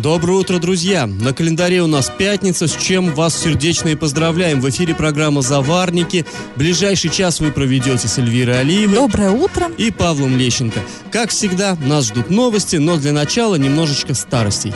Доброе 0.00 0.38
утро, 0.38 0.58
друзья! 0.58 1.06
На 1.06 1.34
календаре 1.34 1.82
у 1.82 1.86
нас 1.86 2.10
пятница, 2.16 2.66
с 2.66 2.74
чем 2.74 3.14
вас 3.14 3.38
сердечно 3.38 3.90
и 3.90 3.94
поздравляем. 3.94 4.62
В 4.62 4.70
эфире 4.70 4.94
программа 4.94 5.42
«Заварники». 5.42 6.24
Ближайший 6.56 7.10
час 7.10 7.38
вы 7.40 7.52
проведете 7.52 8.08
с 8.08 8.16
Эльвирой 8.16 8.60
Алиевой. 8.60 8.94
Доброе 8.94 9.30
утро. 9.30 9.66
И 9.76 9.90
Павлом 9.90 10.38
Лещенко. 10.38 10.80
Как 11.10 11.28
всегда, 11.28 11.76
нас 11.84 12.06
ждут 12.06 12.30
новости, 12.30 12.76
но 12.76 12.96
для 12.96 13.12
начала 13.12 13.56
немножечко 13.56 14.14
старостей. 14.14 14.72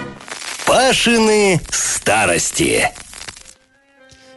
Пашины 0.67 1.59
старости. 1.71 2.91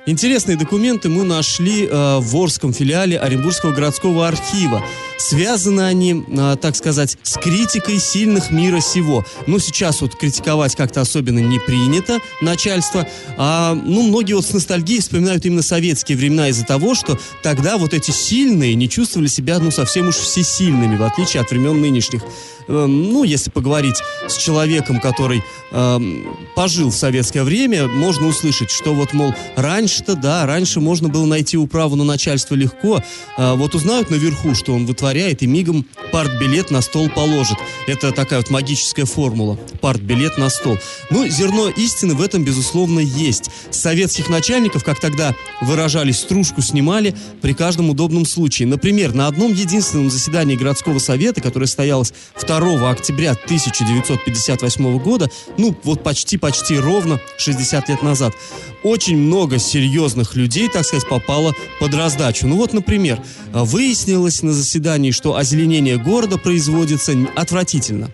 Интересные 0.06 0.56
документы 0.56 1.09
мы 1.09 1.26
нашли 1.26 1.86
э, 1.86 2.17
в 2.20 2.34
Орском 2.38 2.72
филиале 2.72 3.20
Оренбургского 3.20 3.73
городского 3.73 4.26
архива. 4.26 4.81
Связаны 5.18 5.82
они, 5.82 6.24
э, 6.28 6.56
так 6.62 6.76
сказать, 6.76 7.18
с 7.24 7.38
критикой 7.38 8.00
сильных 8.00 8.52
мира 8.52 8.80
сего. 8.80 9.26
Ну, 9.48 9.60
сейчас 9.60 10.02
вот 10.02 10.16
критиковать 10.16 10.76
как-то 10.76 11.02
особенно 11.02 11.40
не 11.40 11.60
принято 11.60 12.20
начальство. 12.42 13.08
А, 13.38 13.74
ну, 13.74 14.04
многие 14.04 14.34
вот 14.34 14.46
с 14.46 14.54
ностальгией 14.54 15.02
вспоминают 15.02 15.46
именно 15.46 15.62
советские 15.62 16.18
времена 16.18 16.50
из-за 16.50 16.66
того, 16.66 16.96
что 16.96 17.20
тогда 17.44 17.78
вот 17.78 17.94
эти 17.94 18.12
сильные 18.12 18.76
не 18.76 18.90
чувствовали 18.90 19.28
себя, 19.28 19.60
ну, 19.60 19.72
совсем 19.72 20.08
уж 20.08 20.16
всесильными, 20.16 20.98
в 20.98 21.04
отличие 21.04 21.42
от 21.42 21.50
времен 21.50 21.82
нынешних. 21.82 22.22
Э, 22.68 22.86
ну, 22.86 23.24
если 23.24 23.50
поговорить 23.50 24.02
с 24.28 24.38
человеком, 24.38 25.00
который 25.00 25.44
э, 25.72 26.00
пожил 26.56 26.90
в 26.90 26.96
советское 26.96 27.44
время, 27.44 27.88
можно 27.88 28.28
услышать, 28.28 28.72
что 28.72 28.94
вот, 28.94 29.14
мол, 29.14 29.34
раньше-то, 29.56 30.16
да, 30.16 30.46
раньше 30.46 30.80
можно 30.80 31.09
было 31.09 31.26
найти 31.26 31.58
управу 31.58 31.96
на 31.96 32.04
начальство 32.04 32.56
легко, 32.56 33.02
э, 33.38 33.54
вот 33.56 33.76
узнают 33.76 34.09
наверху, 34.09 34.54
что 34.54 34.74
он 34.74 34.86
вытворяет, 34.86 35.06
и 35.13 35.47
мигом 35.47 35.86
партбилет 36.11 36.72
на 36.72 36.81
стол 36.81 37.09
положит. 37.09 37.58
Это 37.86 38.11
такая 38.11 38.39
вот 38.39 38.50
магическая 38.50 39.05
формула. 39.05 39.58
Партбилет 39.81 40.38
на 40.38 40.50
стол. 40.50 40.77
Ну, 41.09 41.27
зерно 41.27 41.69
истины 41.69 42.13
в 42.16 42.22
этом, 42.22 42.44
безусловно, 42.44 43.00
есть. 43.00 43.50
Советских 43.72 44.30
начальников, 44.30 44.83
как 44.83 45.00
тогда 45.00 45.35
выражались, 45.61 46.19
стружку 46.19 46.61
снимали 46.61 47.16
при 47.41 47.53
каждом 47.53 47.89
удобном 47.89 48.25
случае. 48.25 48.67
Например, 48.67 49.13
на 49.13 49.28
одном 49.28 49.53
единственном 49.53 50.09
заседании 50.09 50.55
городского 50.55 51.00
совета, 51.00 51.41
которое 51.41 51.67
состоялось 51.67 52.13
2 52.45 52.89
октября 52.89 53.31
1958 53.31 55.00
года, 55.00 55.30
ну, 55.58 55.78
вот 55.83 56.03
почти-почти 56.03 56.78
ровно 56.78 57.19
60 57.38 57.89
лет 57.89 58.02
назад, 58.02 58.33
очень 58.83 59.17
много 59.17 59.59
серьезных 59.59 60.35
людей, 60.35 60.69
так 60.69 60.85
сказать, 60.85 61.08
попало 61.08 61.53
под 61.80 61.94
раздачу. 61.94 62.47
Ну 62.47 62.55
вот, 62.55 62.73
например, 62.73 63.22
выяснилось 63.52 64.41
на 64.41 64.53
заседании, 64.53 64.97
что 65.12 65.36
озеленение 65.36 65.98
города 65.98 66.38
производится 66.38 67.14
отвратительно. 67.36 68.12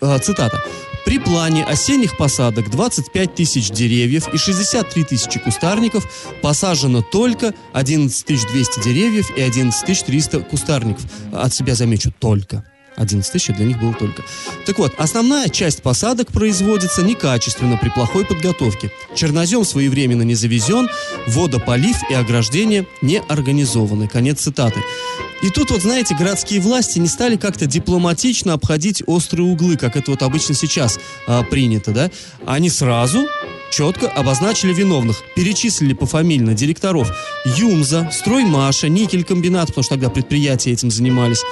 Э, 0.00 0.18
цитата. 0.18 0.62
При 1.04 1.18
плане 1.18 1.64
осенних 1.64 2.16
посадок 2.16 2.70
25 2.70 3.34
тысяч 3.34 3.70
деревьев 3.70 4.32
и 4.32 4.38
63 4.38 5.04
тысячи 5.04 5.38
кустарников 5.38 6.06
посажено 6.42 7.02
только 7.02 7.54
11 7.72 8.26
200 8.26 8.82
деревьев 8.82 9.30
и 9.36 9.42
11 9.42 10.04
300 10.04 10.40
кустарников. 10.40 11.04
От 11.32 11.52
себя 11.52 11.74
замечу 11.74 12.12
только. 12.18 12.64
11 12.96 13.32
тысяч 13.32 13.54
для 13.54 13.66
них 13.66 13.80
было 13.80 13.94
только. 13.94 14.22
Так 14.66 14.78
вот, 14.78 14.92
основная 14.98 15.48
часть 15.48 15.82
посадок 15.82 16.28
производится 16.30 17.02
некачественно 17.02 17.76
при 17.76 17.88
плохой 17.88 18.24
подготовке. 18.24 18.90
Чернозем 19.14 19.64
своевременно 19.64 20.22
не 20.22 20.34
завезен, 20.34 20.88
водополив 21.26 21.96
и 22.10 22.14
ограждение 22.14 22.86
не 23.00 23.20
организованы. 23.28 24.08
Конец 24.08 24.40
цитаты. 24.40 24.80
И 25.42 25.50
тут 25.50 25.70
вот, 25.72 25.82
знаете, 25.82 26.14
городские 26.14 26.60
власти 26.60 27.00
не 27.00 27.08
стали 27.08 27.36
как-то 27.36 27.66
дипломатично 27.66 28.52
обходить 28.52 29.02
острые 29.06 29.46
углы, 29.46 29.76
как 29.76 29.96
это 29.96 30.12
вот 30.12 30.22
обычно 30.22 30.54
сейчас 30.54 31.00
а, 31.26 31.42
принято, 31.42 31.90
да? 31.90 32.10
Они 32.46 32.70
сразу 32.70 33.26
четко 33.72 34.08
обозначили 34.08 34.72
виновных, 34.72 35.22
перечислили 35.34 35.94
пофамильно 35.94 36.54
директоров 36.54 37.10
Юмза, 37.56 38.10
Строймаша, 38.12 38.88
Никель-комбинат, 38.88 39.68
потому 39.68 39.82
что 39.82 39.94
тогда 39.94 40.10
предприятия 40.10 40.72
этим 40.72 40.90
занимались. 40.90 41.42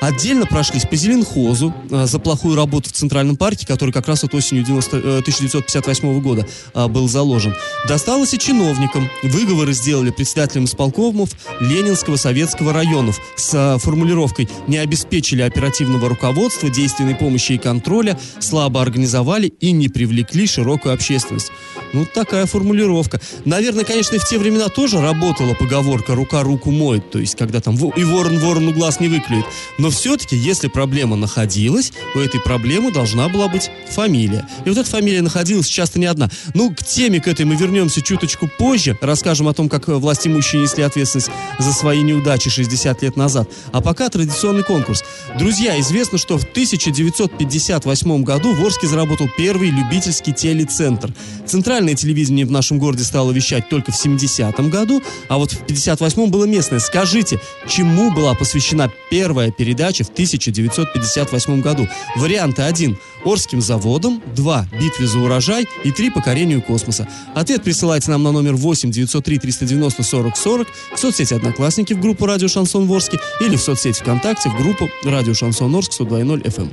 Отдельно 0.00 0.46
прошлись 0.46 0.86
по 0.86 0.96
Зеленхозу 0.96 1.74
э, 1.90 2.06
за 2.06 2.18
плохую 2.18 2.56
работу 2.56 2.88
в 2.88 2.92
Центральном 2.92 3.36
парке, 3.36 3.66
который 3.66 3.92
как 3.92 4.08
раз 4.08 4.22
вот 4.22 4.34
осенью 4.34 4.64
90, 4.64 4.96
э, 4.96 5.00
1958 5.18 6.20
года 6.20 6.46
э, 6.74 6.86
был 6.88 7.08
заложен. 7.08 7.54
Досталось 7.86 8.32
и 8.32 8.38
чиновникам. 8.38 9.10
Выговоры 9.22 9.72
сделали 9.74 10.10
председателям 10.10 10.64
исполкомов 10.64 11.30
Ленинского 11.60 12.16
советского 12.16 12.72
районов 12.72 13.20
с 13.36 13.52
э, 13.52 13.78
формулировкой 13.78 14.48
«не 14.66 14.78
обеспечили 14.78 15.42
оперативного 15.42 16.08
руководства, 16.08 16.70
действенной 16.70 17.14
помощи 17.14 17.52
и 17.52 17.58
контроля, 17.58 18.18
слабо 18.38 18.80
организовали 18.80 19.48
и 19.48 19.72
не 19.72 19.88
привлекли 19.88 20.46
широкую 20.46 20.94
общественность». 20.94 21.52
Ну, 21.92 22.06
такая 22.06 22.46
формулировка. 22.46 23.20
Наверное, 23.44 23.84
конечно, 23.84 24.16
и 24.16 24.18
в 24.18 24.24
те 24.24 24.38
времена 24.38 24.68
тоже 24.68 25.00
работала 25.00 25.54
поговорка 25.54 26.14
«рука 26.14 26.42
руку 26.42 26.70
моет», 26.70 27.10
то 27.10 27.18
есть 27.18 27.36
когда 27.36 27.60
там 27.60 27.76
и 27.76 28.04
ворон 28.04 28.38
ворону 28.38 28.72
глаз 28.72 29.00
не 29.00 29.08
выклюет. 29.08 29.44
Но 29.78 29.90
все-таки, 29.90 30.36
если 30.36 30.68
проблема 30.68 31.16
находилась, 31.16 31.92
у 32.14 32.18
этой 32.18 32.40
проблемы 32.40 32.92
должна 32.92 33.28
была 33.28 33.48
быть 33.48 33.70
фамилия. 33.90 34.46
И 34.64 34.68
вот 34.68 34.78
эта 34.78 34.88
фамилия 34.88 35.22
находилась 35.22 35.66
часто 35.66 35.98
не 35.98 36.06
одна. 36.06 36.30
Ну, 36.54 36.72
к 36.74 36.84
теме 36.84 37.20
к 37.20 37.28
этой 37.28 37.44
мы 37.44 37.56
вернемся 37.56 38.02
чуточку 38.02 38.48
позже, 38.48 38.96
расскажем 39.00 39.48
о 39.48 39.54
том, 39.54 39.68
как 39.68 39.88
власть 39.88 40.26
имущие 40.26 40.62
несли 40.62 40.82
ответственность 40.82 41.30
за 41.58 41.72
свои 41.72 42.02
неудачи 42.02 42.50
60 42.50 43.02
лет 43.02 43.16
назад. 43.16 43.48
А 43.72 43.80
пока 43.80 44.08
традиционный 44.08 44.62
конкурс. 44.62 45.02
Друзья, 45.38 45.78
известно, 45.80 46.18
что 46.18 46.38
в 46.38 46.44
1958 46.44 48.22
году 48.22 48.54
в 48.54 48.64
Орске 48.64 48.86
заработал 48.86 49.28
первый 49.36 49.70
любительский 49.70 50.32
телецентр. 50.32 51.12
Центральное 51.60 51.94
телевидение 51.94 52.46
в 52.46 52.50
нашем 52.50 52.78
городе 52.78 53.04
стало 53.04 53.32
вещать 53.32 53.68
только 53.68 53.92
в 53.92 54.06
70-м 54.06 54.70
году, 54.70 55.02
а 55.28 55.36
вот 55.36 55.52
в 55.52 55.62
58-м 55.66 56.30
было 56.30 56.46
местное. 56.46 56.78
Скажите, 56.78 57.38
чему 57.68 58.10
была 58.10 58.32
посвящена 58.32 58.90
первая 59.10 59.50
передача 59.50 60.02
в 60.04 60.08
1958 60.08 61.60
году? 61.60 61.86
Варианты 62.16 62.62
1. 62.62 62.96
Орским 63.26 63.60
заводом, 63.60 64.22
2. 64.34 64.68
Битве 64.80 65.06
за 65.06 65.18
урожай 65.18 65.68
и 65.84 65.90
3. 65.90 66.08
Покорению 66.12 66.62
космоса. 66.62 67.06
Ответ 67.34 67.62
присылайте 67.62 68.10
нам 68.10 68.22
на 68.22 68.32
номер 68.32 68.54
8 68.54 68.90
903 68.90 69.38
390 69.38 70.02
40 70.02 70.36
40 70.38 70.68
в 70.94 70.98
соцсети 70.98 71.34
Одноклассники 71.34 71.92
в 71.92 72.00
группу 72.00 72.24
Радио 72.24 72.48
Шансон 72.48 72.86
Ворске 72.86 73.20
или 73.42 73.56
в 73.56 73.60
соцсети 73.60 74.00
ВКонтакте 74.00 74.48
в 74.48 74.56
группу 74.56 74.88
Радио 75.04 75.34
Шансон 75.34 75.74
Орск 75.74 75.92
102.0 76.00 76.42
FM. 76.42 76.72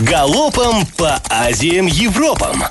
Галопом 0.00 0.84
по 0.96 1.14
Азиям 1.30 1.86
Европам! 1.86 2.64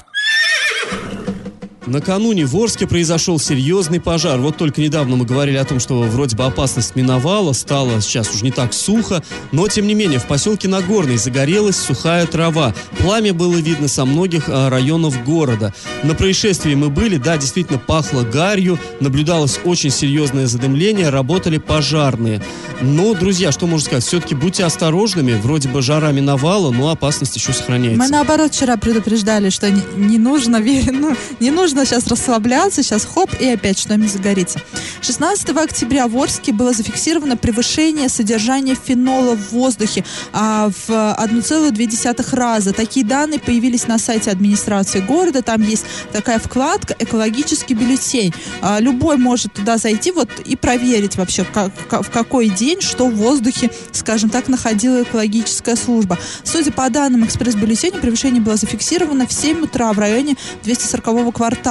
Накануне 1.87 2.45
в 2.45 2.55
Орске 2.55 2.87
произошел 2.87 3.39
серьезный 3.39 3.99
пожар. 3.99 4.39
Вот 4.39 4.57
только 4.57 4.81
недавно 4.81 5.15
мы 5.15 5.25
говорили 5.25 5.57
о 5.57 5.65
том, 5.65 5.79
что 5.79 6.01
вроде 6.01 6.35
бы 6.35 6.43
опасность 6.43 6.95
миновала, 6.95 7.53
стало 7.53 8.01
сейчас 8.01 8.33
уже 8.33 8.43
не 8.43 8.51
так 8.51 8.73
сухо, 8.73 9.23
но 9.51 9.67
тем 9.67 9.85
не 9.85 9.93
менее 9.93 10.19
в 10.19 10.25
поселке 10.25 10.67
Нагорный 10.67 11.17
загорелась 11.17 11.77
сухая 11.77 12.25
трава. 12.25 12.73
Пламя 12.97 13.33
было 13.33 13.55
видно 13.55 13.87
со 13.87 14.05
многих 14.05 14.45
а, 14.47 14.69
районов 14.69 15.23
города. 15.23 15.73
На 16.03 16.15
происшествии 16.15 16.73
мы 16.73 16.89
были, 16.89 17.17
да, 17.17 17.37
действительно 17.37 17.77
пахло 17.77 18.23
гарью, 18.23 18.79
наблюдалось 18.99 19.59
очень 19.63 19.91
серьезное 19.91 20.47
задымление, 20.47 21.09
работали 21.09 21.57
пожарные. 21.57 22.41
Но, 22.81 23.13
друзья, 23.13 23.51
что 23.51 23.67
можно 23.67 23.85
сказать, 23.85 24.03
все-таки 24.03 24.35
будьте 24.35 24.65
осторожными, 24.65 25.33
вроде 25.33 25.69
бы 25.69 25.81
жара 25.81 26.11
миновала, 26.11 26.71
но 26.71 26.89
опасность 26.89 27.35
еще 27.35 27.53
сохраняется. 27.53 28.01
Мы 28.01 28.09
наоборот 28.09 28.53
вчера 28.53 28.75
предупреждали, 28.77 29.49
что 29.49 29.69
не, 29.69 29.81
не 29.95 30.17
нужно, 30.17 30.59
ну, 30.59 31.15
не 31.39 31.51
нужно 31.51 31.74
сейчас 31.83 32.07
расслабляться, 32.07 32.83
сейчас 32.83 33.05
хоп, 33.05 33.29
и 33.39 33.47
опять 33.47 33.79
что-нибудь 33.79 34.11
загорится. 34.11 34.61
16 35.01 35.49
октября 35.49 36.07
в 36.07 36.17
Орске 36.17 36.53
было 36.53 36.71
зафиксировано 36.71 37.37
превышение 37.37 38.07
содержания 38.07 38.75
фенола 38.75 39.35
в 39.35 39.51
воздухе 39.51 40.05
а, 40.31 40.69
в 40.69 40.89
1,2 40.89 42.35
раза. 42.35 42.73
Такие 42.73 43.05
данные 43.05 43.39
появились 43.39 43.87
на 43.87 43.97
сайте 43.97 44.31
администрации 44.31 45.01
города. 45.01 45.41
Там 45.41 45.61
есть 45.61 45.85
такая 46.11 46.39
вкладка 46.39 46.95
«Экологический 46.97 47.73
бюллетень». 47.73 48.33
А, 48.61 48.79
любой 48.79 49.17
может 49.17 49.53
туда 49.53 49.77
зайти 49.77 50.11
вот 50.11 50.29
и 50.45 50.55
проверить 50.55 51.17
вообще, 51.17 51.45
как, 51.45 51.71
в 51.91 52.09
какой 52.09 52.49
день, 52.49 52.81
что 52.81 53.07
в 53.07 53.15
воздухе, 53.15 53.69
скажем 53.91 54.29
так, 54.29 54.47
находила 54.47 55.03
экологическая 55.03 55.75
служба. 55.75 56.17
Судя 56.43 56.71
по 56.71 56.89
данным 56.89 57.25
экспресс-бюллетеня, 57.25 57.99
превышение 57.99 58.41
было 58.41 58.55
зафиксировано 58.55 59.27
в 59.27 59.33
7 59.33 59.63
утра 59.63 59.91
в 59.93 59.99
районе 59.99 60.35
240 60.63 61.33
квартала. 61.33 61.64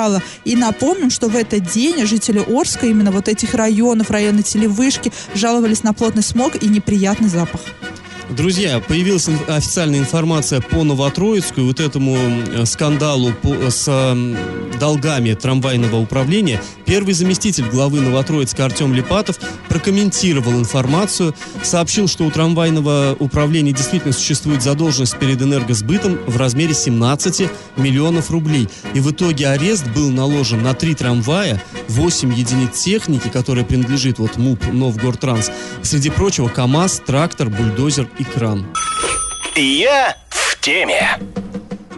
И 0.44 0.56
напомним, 0.56 1.11
что 1.11 1.29
в 1.29 1.37
этот 1.37 1.70
день 1.73 2.06
жители 2.06 2.38
Орска, 2.38 2.87
именно 2.87 3.11
вот 3.11 3.29
этих 3.29 3.55
районов, 3.55 4.11
района 4.11 4.43
Телевышки, 4.43 5.12
жаловались 5.35 5.82
на 5.82 5.93
плотный 5.93 6.23
смог 6.23 6.62
и 6.62 6.69
неприятный 6.69 7.29
запах. 7.29 7.61
Друзья, 8.31 8.81
появилась 8.81 9.29
официальная 9.49 9.99
информация 10.00 10.61
по 10.61 10.82
Новотроицку 10.82 11.61
и 11.61 11.65
вот 11.65 11.79
этому 11.79 12.17
м, 12.17 12.67
скандалу 12.67 13.32
по- 13.32 13.71
с 13.71 14.17
долгами 14.81 15.35
трамвайного 15.35 15.97
управления. 15.97 16.61
Первый 16.87 17.12
заместитель 17.15 17.67
главы 17.67 18.00
Новотроицка 18.00 18.65
Артем 18.65 18.93
Липатов 18.94 19.38
прокомментировал 19.69 20.53
информацию, 20.55 21.35
сообщил, 21.62 22.09
что 22.09 22.25
у 22.25 22.31
трамвайного 22.31 23.15
управления 23.21 23.73
действительно 23.73 24.12
существует 24.12 24.62
задолженность 24.62 25.19
перед 25.19 25.41
энергосбытом 25.41 26.19
в 26.26 26.37
размере 26.37 26.75
17 26.75 27.49
миллионов 27.76 28.31
рублей. 28.31 28.69
И 28.94 29.00
в 29.00 29.11
итоге 29.12 29.49
арест 29.49 29.87
был 29.94 30.11
наложен 30.11 30.62
на 30.62 30.75
три 30.75 30.94
трамвая, 30.94 31.62
8 31.88 32.32
единиц 32.35 32.81
техники, 32.81 33.29
которая 33.29 33.65
принадлежит 33.65 34.19
вот 34.19 34.38
МУП 34.38 34.65
Новгородтранс. 34.73 35.50
Среди 35.82 36.11
прочего 36.11 36.49
КАМАЗ, 36.49 37.03
трактор, 37.06 37.49
бульдозер 37.49 38.09
и 38.19 38.24
кран. 38.25 38.67
Я 39.56 40.17
в 40.29 40.61
теме. 40.61 41.19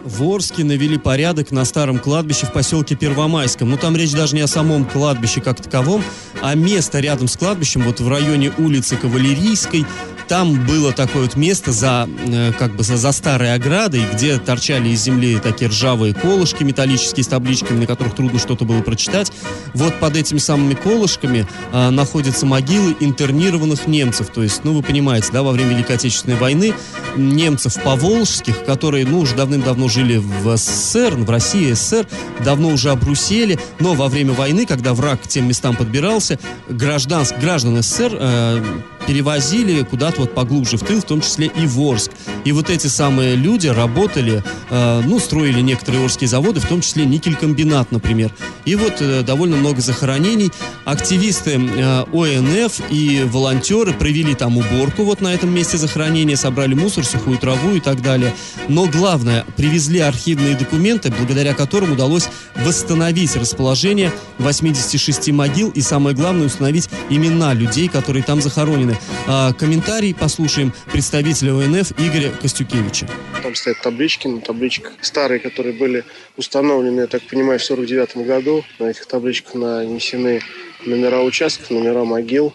В 0.07 0.23
Орске 0.23 0.63
навели 0.63 0.97
порядок 0.97 1.51
на 1.51 1.65
старом 1.65 1.99
кладбище 1.99 2.45
в 2.45 2.53
поселке 2.53 2.95
Первомайском. 2.95 3.69
Ну, 3.69 3.75
там 3.75 3.97
речь 3.97 4.13
даже 4.13 4.35
не 4.35 4.41
о 4.41 4.47
самом 4.47 4.85
кладбище 4.85 5.41
как 5.41 5.61
таковом, 5.61 6.01
а 6.41 6.55
место 6.55 7.01
рядом 7.01 7.27
с 7.27 7.35
кладбищем, 7.35 7.83
вот 7.83 7.99
в 7.99 8.07
районе 8.07 8.53
улицы 8.57 8.95
Кавалерийской, 8.95 9.85
там 10.27 10.65
было 10.65 10.91
такое 10.91 11.23
вот 11.23 11.35
место 11.37 11.71
за, 11.71 12.07
э, 12.27 12.51
как 12.57 12.75
бы 12.75 12.83
за, 12.83 12.97
за 12.97 13.13
старой 13.13 13.53
оградой, 13.53 14.01
где 14.13 14.37
торчали 14.37 14.89
из 14.89 15.01
земли 15.01 15.39
такие 15.39 15.69
ржавые 15.69 16.13
колышки 16.13 16.63
металлические 16.63 17.23
с 17.23 17.27
табличками, 17.27 17.79
на 17.79 17.87
которых 17.87 18.13
трудно 18.15 18.37
что-то 18.37 18.65
было 18.65 18.81
прочитать. 18.81 19.31
Вот 19.73 19.97
под 19.99 20.17
этими 20.17 20.39
самыми 20.39 20.73
колышками 20.73 21.47
а, 21.71 21.91
находятся 21.91 22.45
могилы 22.45 22.95
интернированных 22.99 23.87
немцев. 23.87 24.27
То 24.27 24.43
есть, 24.43 24.65
ну, 24.65 24.73
вы 24.73 24.83
понимаете, 24.83 25.29
да, 25.31 25.43
во 25.43 25.51
время 25.51 25.71
Великой 25.71 25.95
Отечественной 25.95 26.35
войны 26.35 26.73
немцев 27.15 27.81
поволжских, 27.81 28.65
которые, 28.65 29.05
ну, 29.05 29.19
уже 29.19 29.33
давным-давно 29.35 29.87
жили 29.97 30.17
в 30.17 30.55
СССР, 30.55 31.15
в 31.15 31.27
России, 31.27 31.73
СССР, 31.73 32.05
давно 32.45 32.69
уже 32.69 32.91
обрусели, 32.91 33.57
но 33.79 33.95
во 33.95 34.09
время 34.09 34.33
войны, 34.33 34.67
когда 34.67 34.93
враг 34.93 35.23
к 35.23 35.27
тем 35.27 35.47
местам 35.47 35.75
подбирался, 35.75 36.37
гражданс, 36.69 37.33
граждан 37.41 37.81
СССР 37.81 38.11
э, 38.13 38.63
перевозили 39.07 39.83
куда-то 39.83 40.21
вот 40.21 40.35
поглубже 40.35 40.77
в 40.77 40.81
тыл, 40.81 40.99
в 40.99 41.05
том 41.05 41.21
числе 41.21 41.47
и 41.47 41.65
в 41.65 41.79
Орск. 41.79 42.11
И 42.43 42.51
вот 42.51 42.69
эти 42.69 42.87
самые 42.87 43.35
люди 43.35 43.67
работали, 43.67 44.43
э, 44.69 45.01
ну, 45.05 45.19
строили 45.19 45.61
некоторые 45.61 46.03
орские 46.03 46.27
заводы, 46.27 46.59
в 46.59 46.67
том 46.67 46.81
числе 46.81 47.05
никелькомбинат, 47.05 47.91
например. 47.91 48.31
И 48.65 48.75
вот 48.75 48.97
э, 48.99 49.23
довольно 49.23 49.55
много 49.55 49.81
захоронений. 49.81 50.51
Активисты 50.83 51.51
э, 51.51 52.03
ОНФ 52.11 52.81
и 52.89 53.23
волонтеры 53.25 53.93
провели 53.93 54.35
там 54.35 54.57
уборку 54.57 55.03
вот 55.03 55.21
на 55.21 55.33
этом 55.33 55.53
месте 55.53 55.77
захоронения, 55.77 56.35
собрали 56.35 56.73
мусор, 56.73 57.05
сухую 57.05 57.37
траву 57.37 57.75
и 57.75 57.79
так 57.79 58.01
далее. 58.01 58.33
Но 58.67 58.85
главное, 58.87 59.45
привезли 59.55 59.99
архивные 59.99 60.55
документы, 60.55 61.13
благодаря 61.17 61.53
которым 61.53 61.93
удалось 61.93 62.27
восстановить 62.55 63.35
расположение 63.35 64.11
86 64.39 65.29
могил 65.31 65.69
и, 65.69 65.81
самое 65.81 66.15
главное, 66.15 66.47
установить 66.47 66.89
имена 67.09 67.53
людей, 67.53 67.87
которые 67.87 68.23
там 68.23 68.41
захоронены. 68.41 68.97
А, 69.27 69.53
комментарий 69.53 70.13
послушаем 70.13 70.73
представителя 70.91 71.53
ОНФ 71.53 71.91
Игоря 71.99 72.31
Костюкевича. 72.41 73.07
Там 73.43 73.55
стоят 73.55 73.81
таблички, 73.81 74.27
на 74.27 74.41
табличках 74.41 74.93
старые, 75.01 75.39
которые 75.39 75.73
были 75.73 76.03
установлены, 76.35 77.01
я 77.01 77.07
так 77.07 77.23
понимаю, 77.23 77.59
в 77.59 77.63
49 77.63 78.17
году. 78.17 78.63
На 78.79 78.85
этих 78.85 79.05
табличках 79.05 79.55
нанесены 79.55 80.41
номера 80.85 81.21
участков, 81.21 81.69
номера 81.69 82.03
могил. 82.03 82.53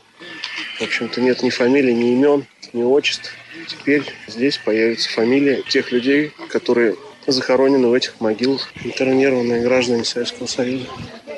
В 0.78 0.82
общем-то, 0.82 1.20
нет 1.20 1.42
ни 1.42 1.50
фамилий, 1.50 1.94
ни 1.94 2.12
имен, 2.12 2.46
ни 2.72 2.82
отчеств. 2.82 3.32
Теперь 3.66 4.02
здесь 4.26 4.58
появится 4.58 5.10
фамилия 5.10 5.62
тех 5.68 5.92
людей, 5.92 6.32
которые 6.48 6.96
захоронены 7.26 7.88
в 7.88 7.92
этих 7.92 8.20
могилах, 8.20 8.72
интернированные 8.84 9.62
граждане 9.62 10.04
Советского 10.04 10.46
Союза. 10.46 10.86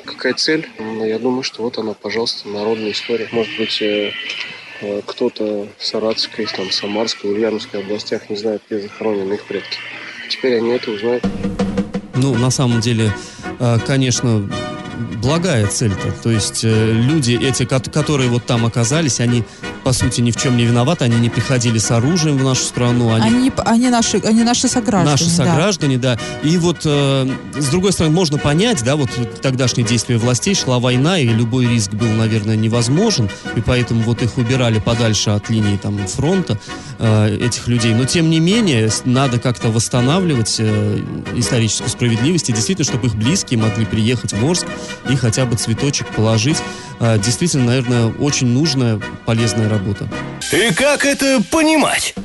Какая 0.05 0.33
цель? 0.33 0.67
Я 0.79 1.19
думаю, 1.19 1.43
что 1.43 1.63
вот 1.63 1.77
она, 1.77 1.93
пожалуйста, 1.93 2.47
народная 2.47 2.91
история. 2.91 3.27
Может 3.31 3.57
быть, 3.57 3.81
э, 3.81 4.11
э, 4.81 5.01
кто-то 5.05 5.67
в 5.77 5.85
Саратовской, 5.85 6.45
там, 6.45 6.71
Самарской, 6.71 7.31
Ульяновской 7.31 7.81
областях 7.81 8.29
не 8.29 8.35
знает, 8.35 8.61
где 8.69 8.81
захоронены 8.81 9.33
их 9.33 9.43
предки. 9.43 9.77
Теперь 10.29 10.57
они 10.57 10.71
это 10.71 10.91
узнают. 10.91 11.23
Ну, 12.15 12.35
на 12.35 12.49
самом 12.49 12.81
деле, 12.81 13.11
э, 13.59 13.77
конечно, 13.85 14.49
благая 15.21 15.67
цель-то. 15.67 16.11
То 16.23 16.31
есть 16.31 16.63
люди 16.63 17.37
эти, 17.41 17.65
ко- 17.65 17.79
которые 17.79 18.29
вот 18.29 18.45
там 18.45 18.65
оказались, 18.65 19.19
они, 19.19 19.43
по 19.85 19.93
сути, 19.93 20.19
ни 20.19 20.31
в 20.31 20.35
чем 20.35 20.57
не 20.57 20.65
виноваты, 20.65 21.05
они 21.05 21.17
не 21.17 21.29
приходили 21.29 21.77
с 21.77 21.91
оружием 21.91 22.39
в 22.39 22.43
нашу 22.43 22.63
страну, 22.63 23.13
они 23.13 23.27
Они, 23.27 23.51
они, 23.65 23.89
наши, 23.89 24.17
они 24.17 24.43
наши 24.43 24.67
сограждане. 24.67 25.11
наши 25.11 25.25
да. 25.25 25.45
сограждане, 25.45 25.97
да. 25.99 26.17
И 26.41 26.57
вот, 26.57 26.81
э, 26.85 27.31
с 27.55 27.67
другой 27.67 27.93
стороны, 27.93 28.15
можно 28.15 28.39
понять, 28.39 28.83
да, 28.83 28.95
вот 28.95 29.11
тогдашние 29.43 29.85
действия 29.85 30.17
властей, 30.17 30.55
шла 30.55 30.79
война, 30.79 31.19
и 31.19 31.27
любой 31.27 31.67
риск 31.67 31.91
был, 31.91 32.09
наверное, 32.13 32.55
невозможен, 32.55 33.29
и 33.55 33.61
поэтому 33.61 34.01
вот 34.01 34.23
их 34.23 34.39
убирали 34.39 34.79
подальше 34.79 35.29
от 35.29 35.51
линии 35.51 35.77
там 35.77 35.99
фронта, 36.07 36.57
э, 36.97 37.37
этих 37.39 37.67
людей. 37.67 37.93
Но, 37.93 38.05
тем 38.05 38.31
не 38.31 38.39
менее, 38.39 38.89
надо 39.05 39.37
как-то 39.37 39.69
восстанавливать 39.69 40.55
э, 40.57 40.99
историческую 41.35 41.91
справедливость, 41.91 42.49
и 42.49 42.53
действительно, 42.53 42.85
чтобы 42.85 43.05
их 43.05 43.15
близкие 43.15 43.59
могли 43.59 43.85
приехать 43.85 44.33
в 44.33 44.43
Орск 44.43 44.65
и 45.11 45.15
хотя 45.15 45.45
бы 45.45 45.55
цветочек 45.57 46.07
положить. 46.07 46.57
Э, 46.99 47.19
действительно, 47.19 47.65
наверное, 47.65 48.07
очень 48.07 48.47
нужная, 48.47 48.99
полезная 49.25 49.74
работа. 49.77 50.07
И 50.51 50.73
как 50.73 51.05
это 51.05 51.41
понимать? 51.51 52.15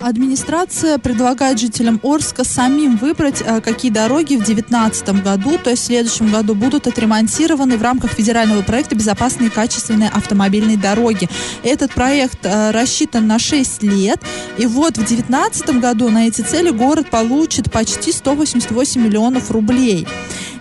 Администрация 0.00 0.98
предлагает 0.98 1.58
жителям 1.58 2.00
Орска 2.04 2.44
самим 2.44 2.96
выбрать, 2.96 3.42
э, 3.44 3.60
какие 3.60 3.90
дороги 3.90 4.36
в 4.36 4.44
2019 4.44 5.22
году, 5.22 5.58
то 5.58 5.70
есть 5.70 5.82
в 5.82 5.86
следующем 5.86 6.30
году, 6.30 6.54
будут 6.54 6.86
отремонтированы 6.86 7.76
в 7.76 7.82
рамках 7.82 8.12
федерального 8.12 8.62
проекта 8.62 8.94
«Безопасные 8.94 9.48
и 9.48 9.50
качественные 9.50 10.08
автомобильные 10.10 10.76
дороги». 10.76 11.28
Этот 11.64 11.92
проект 11.94 12.38
э, 12.44 12.70
рассчитан 12.70 13.26
на 13.26 13.40
6 13.40 13.82
лет, 13.82 14.20
и 14.56 14.66
вот 14.66 14.92
в 14.92 15.04
2019 15.04 15.80
году 15.80 16.08
на 16.10 16.28
эти 16.28 16.42
цели 16.42 16.70
город 16.70 17.10
получит 17.10 17.72
почти 17.72 18.12
188 18.12 19.02
миллионов 19.02 19.50
рублей. 19.50 20.06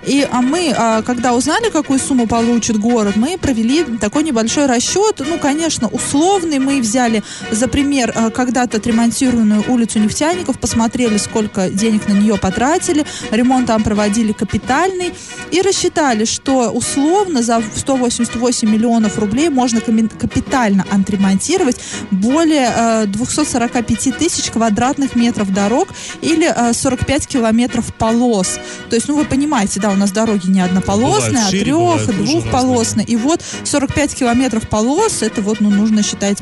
И 0.07 0.25
а 0.31 0.41
мы, 0.41 0.73
а, 0.75 1.01
когда 1.01 1.33
узнали, 1.33 1.69
какую 1.69 1.99
сумму 1.99 2.27
получит 2.27 2.77
город, 2.79 3.17
мы 3.17 3.37
провели 3.37 3.83
такой 3.83 4.23
небольшой 4.23 4.65
расчет. 4.65 5.19
Ну, 5.19 5.37
конечно, 5.37 5.89
условный. 5.89 6.59
Мы 6.59 6.79
взяли 6.79 7.23
за 7.51 7.67
пример 7.67 8.13
а, 8.15 8.29
когда-то 8.29 8.77
отремонтированную 8.77 9.65
улицу 9.67 9.99
нефтяников, 9.99 10.59
посмотрели, 10.59 11.17
сколько 11.17 11.69
денег 11.69 12.07
на 12.07 12.13
нее 12.13 12.37
потратили, 12.37 13.05
ремонт 13.31 13.67
там 13.67 13.83
проводили 13.83 14.31
капитальный, 14.31 15.13
и 15.51 15.61
рассчитали, 15.61 16.23
что 16.23 16.69
условно 16.69 17.41
за 17.41 17.61
188 17.75 18.69
миллионов 18.69 19.19
рублей 19.19 19.49
можно 19.49 19.81
капитально 19.81 20.85
отремонтировать 20.89 21.77
более 22.11 22.71
э, 22.73 23.05
245 23.07 24.17
тысяч 24.17 24.51
квадратных 24.51 25.15
метров 25.15 25.53
дорог 25.53 25.89
или 26.21 26.47
э, 26.47 26.73
45 26.73 27.27
километров 27.27 27.93
полос. 27.93 28.59
То 28.89 28.95
есть, 28.95 29.09
ну, 29.09 29.17
вы 29.17 29.25
понимаете, 29.25 29.81
да, 29.81 29.96
нас 29.97 30.11
дороги 30.11 30.47
не 30.47 30.61
однополосные, 30.61 31.31
Бывают 31.31 31.47
а 31.47 31.49
трех, 31.49 32.07
бывают 32.07 32.25
двухполосные. 32.25 33.05
И 33.05 33.15
вот 33.15 33.41
45 33.63 34.15
километров 34.15 34.67
полос, 34.69 35.21
это 35.21 35.41
вот, 35.41 35.59
ну, 35.59 35.69
нужно 35.69 36.03
считать 36.03 36.37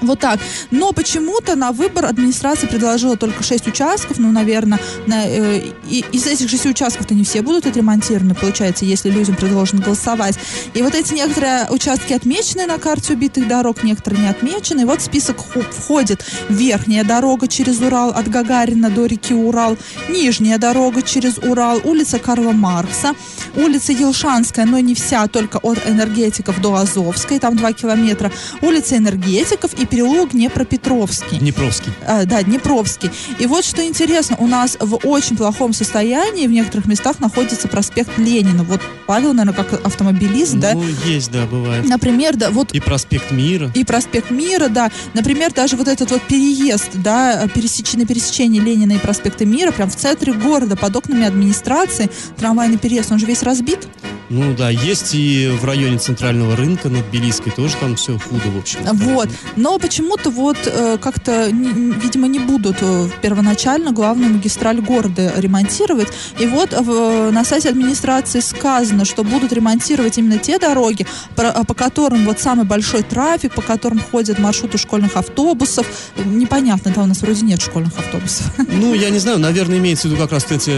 вот 0.00 0.20
так. 0.20 0.40
Но 0.70 0.92
почему-то 0.92 1.56
на 1.56 1.72
выбор 1.72 2.06
администрация 2.06 2.68
предложила 2.68 3.16
только 3.16 3.42
6 3.42 3.68
участков. 3.68 4.18
Ну, 4.18 4.32
наверное, 4.32 4.78
на, 5.06 5.26
э, 5.26 5.72
и, 5.88 6.04
из 6.12 6.26
этих 6.26 6.48
6 6.48 6.66
участков-то 6.66 7.14
не 7.14 7.24
все 7.24 7.42
будут 7.42 7.66
отремонтированы, 7.66 8.34
получается, 8.34 8.84
если 8.84 9.10
людям 9.10 9.36
предложено 9.36 9.82
голосовать. 9.82 10.38
И 10.74 10.82
вот 10.82 10.94
эти 10.94 11.14
некоторые 11.14 11.68
участки 11.70 12.12
отмечены 12.12 12.66
на 12.66 12.78
карте 12.78 13.14
убитых 13.14 13.48
дорог, 13.48 13.82
некоторые 13.82 14.22
не 14.22 14.28
отмечены. 14.28 14.82
И 14.82 14.84
вот 14.84 15.00
в 15.00 15.04
список 15.04 15.38
входит 15.70 16.24
верхняя 16.48 17.04
дорога 17.04 17.48
через 17.48 17.80
Урал 17.80 18.10
от 18.10 18.28
Гагарина 18.28 18.90
до 18.90 19.06
реки 19.06 19.34
Урал, 19.34 19.76
нижняя 20.08 20.58
дорога 20.58 21.02
через 21.02 21.38
Урал, 21.38 21.80
улица 21.84 22.18
Карла 22.18 22.52
Маркса, 22.52 23.14
улица 23.56 23.92
Елшанская, 23.92 24.66
но 24.66 24.78
не 24.78 24.94
вся, 24.94 25.26
только 25.26 25.58
от 25.58 25.78
энергетиков 25.86 26.60
до 26.60 26.74
Азовской, 26.74 27.38
там 27.38 27.56
2 27.56 27.72
километра, 27.72 28.30
улица 28.62 28.96
энергетиков 28.96 29.74
и 29.74 29.86
переулок 29.88 30.30
Днепропетровский. 30.30 31.38
Днепровский. 31.38 31.92
А, 32.06 32.24
да, 32.24 32.42
Днепровский. 32.42 33.10
И 33.38 33.46
вот 33.46 33.64
что 33.64 33.84
интересно, 33.86 34.36
у 34.38 34.46
нас 34.46 34.76
в 34.80 34.96
очень 35.04 35.36
плохом 35.36 35.72
состоянии 35.72 36.46
в 36.46 36.50
некоторых 36.50 36.86
местах 36.86 37.20
находится 37.20 37.68
проспект 37.68 38.18
Ленина. 38.18 38.64
Вот 38.64 38.80
Павел, 39.06 39.32
наверное, 39.32 39.54
как 39.64 39.84
автомобилист, 39.86 40.54
да? 40.54 40.74
Ну, 40.74 40.84
есть, 41.04 41.30
да, 41.30 41.46
бывает. 41.46 41.86
Например, 41.86 42.36
да, 42.36 42.50
вот 42.50 42.72
И 42.72 42.80
проспект 42.80 43.30
Мира. 43.30 43.70
и 43.74 43.84
проспект 43.84 44.30
Мира, 44.30 44.68
да. 44.68 44.90
Например, 45.14 45.52
даже 45.52 45.76
вот 45.76 45.88
этот 45.88 46.10
вот 46.10 46.22
переезд, 46.22 46.90
да, 46.94 47.48
пересеч... 47.54 47.94
на 47.94 48.06
пересечении 48.06 48.60
Ленина 48.60 48.92
и 48.92 48.98
проспекта 48.98 49.44
Мира, 49.44 49.72
прям 49.72 49.90
в 49.90 49.96
центре 49.96 50.32
города, 50.32 50.76
под 50.76 50.94
окнами 50.96 51.26
администрации, 51.26 52.10
трамвайный 52.36 52.78
переезд, 52.78 53.12
он 53.12 53.18
же 53.18 53.26
весь 53.26 53.42
разбит. 53.42 53.88
Ну 54.30 54.54
да, 54.54 54.68
есть 54.70 55.14
и 55.14 55.48
в 55.60 55.64
районе 55.64 55.98
центрального 55.98 56.54
рынка 56.56 56.88
над 56.88 57.06
Белиской 57.06 57.50
тоже 57.52 57.74
там 57.80 57.96
все 57.96 58.18
худо, 58.18 58.50
в 58.54 58.58
общем. 58.58 58.80
Вот. 58.92 59.28
Но 59.56 59.78
почему-то 59.78 60.30
вот 60.30 60.58
э, 60.66 60.98
как-то, 61.00 61.46
видимо, 61.48 62.28
не 62.28 62.38
будут 62.38 62.76
э, 62.80 63.08
первоначально 63.22 63.92
главную 63.92 64.34
магистраль 64.34 64.80
города 64.80 65.32
ремонтировать. 65.36 66.08
И 66.38 66.46
вот 66.46 66.72
в- 66.72 67.30
на 67.30 67.44
сайте 67.44 67.70
администрации 67.70 68.40
сказано, 68.40 69.04
что 69.04 69.24
будут 69.24 69.52
ремонтировать 69.52 70.18
именно 70.18 70.38
те 70.38 70.58
дороги, 70.58 71.06
про- 71.34 71.52
по 71.64 71.74
которым 71.74 72.24
вот 72.26 72.38
самый 72.40 72.66
большой 72.66 73.02
трафик, 73.02 73.54
по 73.54 73.62
которым 73.62 73.98
ходят 74.00 74.38
маршруты 74.38 74.76
школьных 74.78 75.16
автобусов. 75.16 75.86
Непонятно, 76.24 76.92
там 76.92 77.04
у 77.04 77.06
нас 77.06 77.22
вроде 77.22 77.42
нет 77.46 77.62
школьных 77.62 77.98
автобусов. 77.98 78.46
Ну, 78.80 78.94
я 78.94 79.10
не 79.10 79.18
знаю, 79.18 79.38
наверное, 79.38 79.78
имеется 79.78 80.06
в 80.06 80.12
виду 80.12 80.22
как 80.22 80.32
раз 80.32 80.46
эти 80.50 80.72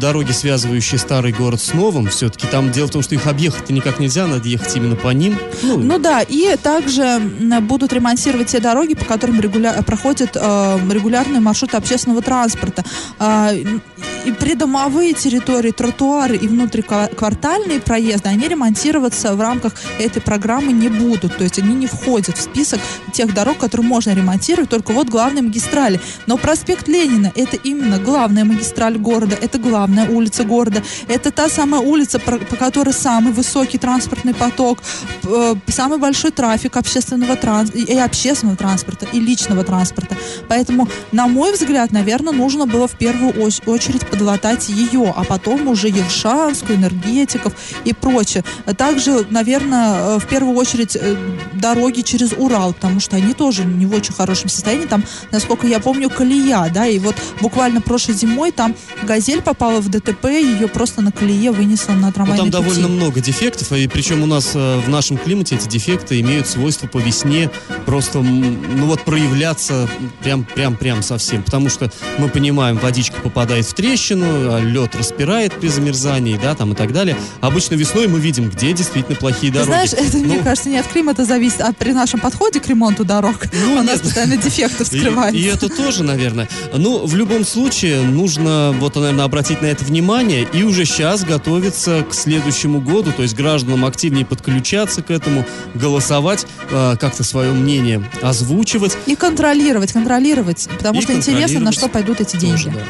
дороги, 0.00 0.32
связывающие 0.32 0.98
старый 0.98 1.32
город 1.32 1.60
с 1.60 1.72
новым. 1.74 2.08
Все-таки 2.08 2.46
там 2.48 2.72
дело 2.72 2.85
в 2.86 2.90
том, 2.90 3.02
что 3.02 3.14
их 3.14 3.26
объехать 3.26 3.70
никак 3.70 3.98
нельзя, 3.98 4.26
надо 4.26 4.48
ехать 4.48 4.74
именно 4.76 4.96
по 4.96 5.08
ним. 5.08 5.38
Ну, 5.62 5.78
Ну 5.78 5.98
да, 5.98 6.22
и 6.22 6.56
также 6.56 7.20
будут 7.62 7.92
ремонтировать 7.92 8.48
те 8.48 8.60
дороги, 8.60 8.94
по 8.94 9.04
которым 9.04 9.40
регуля- 9.40 9.82
проходят 9.82 10.36
э, 10.36 10.78
регулярные 10.90 11.40
маршруты 11.40 11.76
общественного 11.76 12.22
транспорта. 12.22 12.84
А, 13.18 13.52
и 13.52 14.32
придомовые 14.32 15.12
территории, 15.12 15.70
тротуары 15.70 16.36
и 16.36 16.48
внутриквартальные 16.48 17.80
проезды, 17.80 18.28
они 18.28 18.48
ремонтироваться 18.48 19.34
в 19.34 19.40
рамках 19.40 19.74
этой 19.98 20.20
программы 20.20 20.72
не 20.72 20.88
будут. 20.88 21.36
То 21.36 21.44
есть 21.44 21.58
они 21.58 21.74
не 21.74 21.86
входят 21.86 22.36
в 22.36 22.40
список 22.40 22.80
тех 23.12 23.32
дорог, 23.32 23.58
которые 23.58 23.86
можно 23.86 24.10
ремонтировать, 24.10 24.68
только 24.70 24.92
вот 24.92 25.08
главные 25.08 25.42
магистрали. 25.42 26.00
Но 26.26 26.36
проспект 26.36 26.88
Ленина 26.88 27.32
это 27.36 27.56
именно 27.56 27.98
главная 27.98 28.44
магистраль 28.44 28.98
города, 28.98 29.36
это 29.40 29.58
главная 29.58 30.08
улица 30.08 30.44
города, 30.44 30.82
это 31.08 31.30
та 31.30 31.48
самая 31.48 31.80
улица, 31.80 32.18
по 32.18 32.56
которой 32.56 32.75
самый 32.92 33.32
высокий 33.32 33.78
транспортный 33.78 34.34
поток, 34.34 34.78
э, 35.24 35.54
самый 35.68 35.98
большой 35.98 36.30
трафик 36.30 36.76
общественного 36.76 37.36
транспорта, 37.36 37.92
и 37.92 37.98
общественного 37.98 38.56
транспорта, 38.56 39.06
и 39.12 39.20
личного 39.20 39.64
транспорта. 39.64 40.16
Поэтому, 40.48 40.88
на 41.12 41.26
мой 41.26 41.52
взгляд, 41.52 41.92
наверное, 41.92 42.32
нужно 42.32 42.66
было 42.66 42.86
в 42.86 42.96
первую 42.96 43.32
очередь 43.66 44.06
подлатать 44.06 44.68
ее, 44.68 45.12
а 45.16 45.24
потом 45.24 45.68
уже 45.68 45.88
Ершанскую, 45.88 46.78
энергетиков 46.78 47.52
и 47.84 47.92
прочее. 47.92 48.44
Также, 48.76 49.26
наверное, 49.30 50.16
э, 50.16 50.18
в 50.18 50.26
первую 50.26 50.56
очередь 50.56 50.96
э, 50.96 51.16
дороги 51.54 52.02
через 52.02 52.32
Урал, 52.32 52.74
потому 52.74 53.00
что 53.00 53.16
они 53.16 53.34
тоже 53.34 53.64
не 53.64 53.86
в 53.86 53.94
очень 53.94 54.14
хорошем 54.14 54.48
состоянии. 54.48 54.86
Там, 54.86 55.04
насколько 55.30 55.66
я 55.66 55.80
помню, 55.80 56.10
колея, 56.10 56.70
да, 56.72 56.86
и 56.86 56.98
вот 56.98 57.16
буквально 57.40 57.80
прошлой 57.80 58.14
зимой 58.14 58.52
там 58.52 58.74
«Газель» 59.02 59.42
попала 59.42 59.80
в 59.80 59.88
ДТП, 59.88 60.26
ее 60.26 60.68
просто 60.68 61.02
на 61.02 61.12
колее 61.12 61.50
вынесло 61.52 61.92
на 61.92 62.06
Ну, 62.06 62.12
трамвайный 62.12 62.50
там. 62.50 62.65
Довольно 62.66 62.88
много 62.88 63.20
дефектов, 63.20 63.72
и 63.72 63.86
причем 63.86 64.22
у 64.22 64.26
нас 64.26 64.52
э, 64.54 64.78
в 64.84 64.88
нашем 64.88 65.16
климате 65.18 65.56
эти 65.56 65.68
дефекты 65.68 66.20
имеют 66.20 66.46
свойство 66.48 66.86
по 66.86 66.98
весне 66.98 67.50
просто, 67.84 68.20
ну 68.20 68.86
вот, 68.86 69.02
проявляться 69.02 69.88
прям, 70.22 70.44
прям, 70.44 70.76
прям 70.76 71.02
совсем. 71.02 71.42
Потому 71.42 71.68
что 71.68 71.90
мы 72.18 72.28
понимаем, 72.28 72.76
водичка 72.78 73.20
попадает 73.20 73.66
в 73.66 73.74
трещину, 73.74 74.26
а 74.54 74.60
лед 74.60 74.94
распирает 74.96 75.52
при 75.54 75.68
замерзании, 75.68 76.38
да, 76.42 76.54
там 76.54 76.72
и 76.72 76.74
так 76.76 76.92
далее. 76.92 77.16
Обычно 77.40 77.74
весной 77.74 78.08
мы 78.08 78.18
видим, 78.18 78.48
где 78.50 78.72
действительно 78.72 79.16
плохие 79.16 79.52
Ты 79.52 79.58
дороги. 79.60 79.70
знаешь, 79.70 79.92
это, 79.92 80.16
мне 80.18 80.38
Ну, 80.38 80.44
кажется, 80.44 80.68
не 80.68 80.78
от 80.78 80.86
климата 80.86 81.24
зависит, 81.24 81.60
а 81.60 81.72
при 81.72 81.92
нашем 81.92 82.20
подходе 82.20 82.60
к 82.60 82.66
ремонту 82.68 83.04
дорог 83.04 83.46
Ну, 83.52 83.80
у 83.80 83.82
нас 83.82 84.00
постоянно 84.00 84.36
дефекты 84.36 84.82
И, 84.82 84.86
вскрываются. 84.86 85.38
и 85.38 85.44
это 85.44 85.68
тоже, 85.68 86.02
наверное. 86.02 86.48
Ну, 86.74 87.06
в 87.06 87.14
любом 87.14 87.44
случае, 87.44 88.02
нужно, 88.02 88.74
вот, 88.78 88.96
наверное, 88.96 89.24
обратить 89.24 89.62
на 89.62 89.66
это 89.66 89.84
внимание 89.84 90.46
и 90.52 90.62
уже 90.62 90.84
сейчас 90.84 91.24
готовиться 91.24 92.04
к 92.08 92.14
следующему 92.14 92.55
году, 92.80 93.12
то 93.12 93.22
есть 93.22 93.34
гражданам 93.34 93.84
активнее 93.84 94.24
подключаться 94.26 95.02
к 95.02 95.10
этому, 95.10 95.44
голосовать, 95.74 96.46
э, 96.70 96.96
как-то 97.00 97.22
свое 97.24 97.52
мнение 97.52 98.02
озвучивать. 98.22 98.96
И 99.06 99.14
контролировать, 99.14 99.92
контролировать, 99.92 100.68
потому 100.78 100.98
И 100.98 101.02
что 101.02 101.12
интересно, 101.12 101.60
на 101.60 101.72
контролировать 101.72 101.74
что 101.74 101.88
пойдут 101.88 102.20
эти 102.20 102.36
деньги. 102.36 102.56
Тоже, 102.64 102.70
да. 102.70 102.80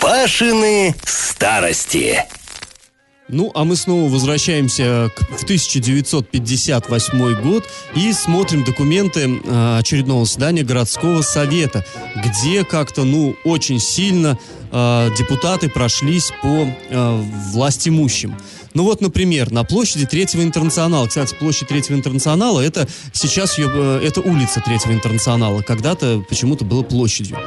Пашины 0.00 0.94
старости. 1.04 2.22
Ну, 3.28 3.50
а 3.56 3.64
мы 3.64 3.74
снова 3.74 4.08
возвращаемся 4.08 5.10
к- 5.16 5.36
в 5.36 5.42
1958 5.44 7.34
год 7.42 7.64
и 7.96 8.12
смотрим 8.12 8.62
документы 8.62 9.40
э, 9.44 9.78
очередного 9.80 10.24
заседания 10.24 10.62
городского 10.62 11.22
совета, 11.22 11.84
где 12.24 12.62
как-то, 12.64 13.02
ну, 13.02 13.34
очень 13.44 13.80
сильно 13.80 14.38
э, 14.70 15.10
депутаты 15.18 15.68
прошлись 15.68 16.30
по 16.40 16.68
э, 16.88 17.22
властимущим. 17.52 18.36
Ну 18.76 18.82
вот, 18.82 19.00
например, 19.00 19.50
на 19.52 19.64
площади 19.64 20.04
Третьего 20.04 20.42
Интернационала. 20.42 21.06
Кстати, 21.06 21.34
площадь 21.34 21.66
Третьего 21.68 21.96
Интернационала 21.96 22.60
это 22.60 22.86
сейчас 23.10 23.56
ее, 23.56 23.70
э, 23.72 24.00
это 24.04 24.20
улица 24.20 24.60
Третьего 24.60 24.92
Интернационала. 24.92 25.62
Когда-то 25.62 26.22
почему-то 26.28 26.66
было 26.66 26.82
площадью. 26.82 27.38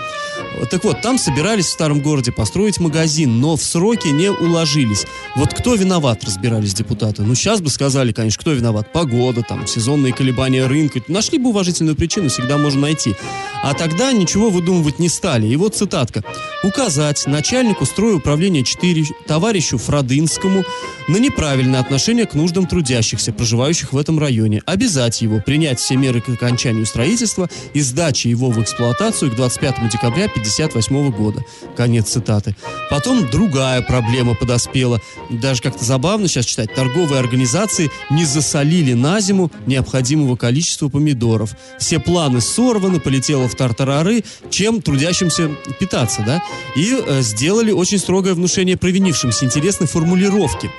Так 0.65 0.83
вот, 0.83 1.01
там 1.01 1.17
собирались 1.17 1.65
в 1.65 1.71
старом 1.71 2.01
городе 2.01 2.31
построить 2.31 2.79
магазин, 2.79 3.39
но 3.39 3.55
в 3.55 3.63
сроки 3.63 4.07
не 4.07 4.31
уложились. 4.31 5.05
Вот 5.35 5.53
кто 5.53 5.75
виноват, 5.75 6.23
разбирались 6.23 6.73
депутаты. 6.73 7.23
Ну, 7.23 7.35
сейчас 7.35 7.61
бы 7.61 7.69
сказали, 7.69 8.11
конечно, 8.11 8.39
кто 8.39 8.51
виноват. 8.51 8.91
Погода, 8.91 9.41
там, 9.41 9.67
сезонные 9.67 10.13
колебания 10.13 10.65
рынка. 10.65 11.01
Нашли 11.07 11.37
бы 11.37 11.49
уважительную 11.49 11.95
причину, 11.95 12.29
всегда 12.29 12.57
можно 12.57 12.81
найти. 12.81 13.15
А 13.63 13.73
тогда 13.73 14.11
ничего 14.11 14.49
выдумывать 14.49 14.99
не 14.99 15.09
стали. 15.09 15.47
И 15.47 15.55
вот 15.55 15.75
цитатка. 15.75 16.23
Указать 16.63 17.25
начальнику 17.27 17.85
стройуправления 17.85 18.63
4 18.63 19.05
товарищу 19.27 19.77
Фродынскому 19.77 20.63
на 21.07 21.17
неправильное 21.17 21.79
отношение 21.79 22.25
к 22.25 22.33
нуждам 22.33 22.67
трудящихся, 22.67 23.33
проживающих 23.33 23.93
в 23.93 23.97
этом 23.97 24.19
районе. 24.19 24.61
Обязать 24.65 25.21
его 25.21 25.41
принять 25.41 25.79
все 25.79 25.95
меры 25.95 26.21
к 26.21 26.29
окончанию 26.29 26.85
строительства 26.85 27.49
и 27.73 27.81
сдаче 27.81 28.29
его 28.29 28.49
в 28.49 28.61
эксплуатацию 28.61 29.31
к 29.31 29.35
25 29.35 29.89
декабря 29.89 30.27
1958 30.49 31.11
года. 31.11 31.43
Конец 31.75 32.09
цитаты. 32.09 32.55
Потом 32.89 33.29
другая 33.29 33.81
проблема 33.81 34.35
подоспела. 34.35 34.99
Даже 35.29 35.61
как-то 35.61 35.85
забавно 35.85 36.27
сейчас 36.27 36.45
читать. 36.45 36.73
Торговые 36.73 37.19
организации 37.19 37.89
не 38.09 38.25
засолили 38.25 38.93
на 38.93 39.21
зиму 39.21 39.51
необходимого 39.65 40.35
количества 40.35 40.89
помидоров. 40.89 41.55
Все 41.79 41.99
планы 41.99 42.41
сорваны, 42.41 42.99
полетело 42.99 43.47
в 43.47 43.55
тартарары, 43.55 44.23
чем 44.49 44.81
трудящимся 44.81 45.49
питаться, 45.79 46.23
да? 46.25 46.43
И 46.75 46.93
э, 46.93 47.21
сделали 47.21 47.71
очень 47.71 47.99
строгое 47.99 48.33
внушение 48.33 48.77
провинившимся. 48.77 49.45
Интересной 49.45 49.87
формулировки. 49.87 50.69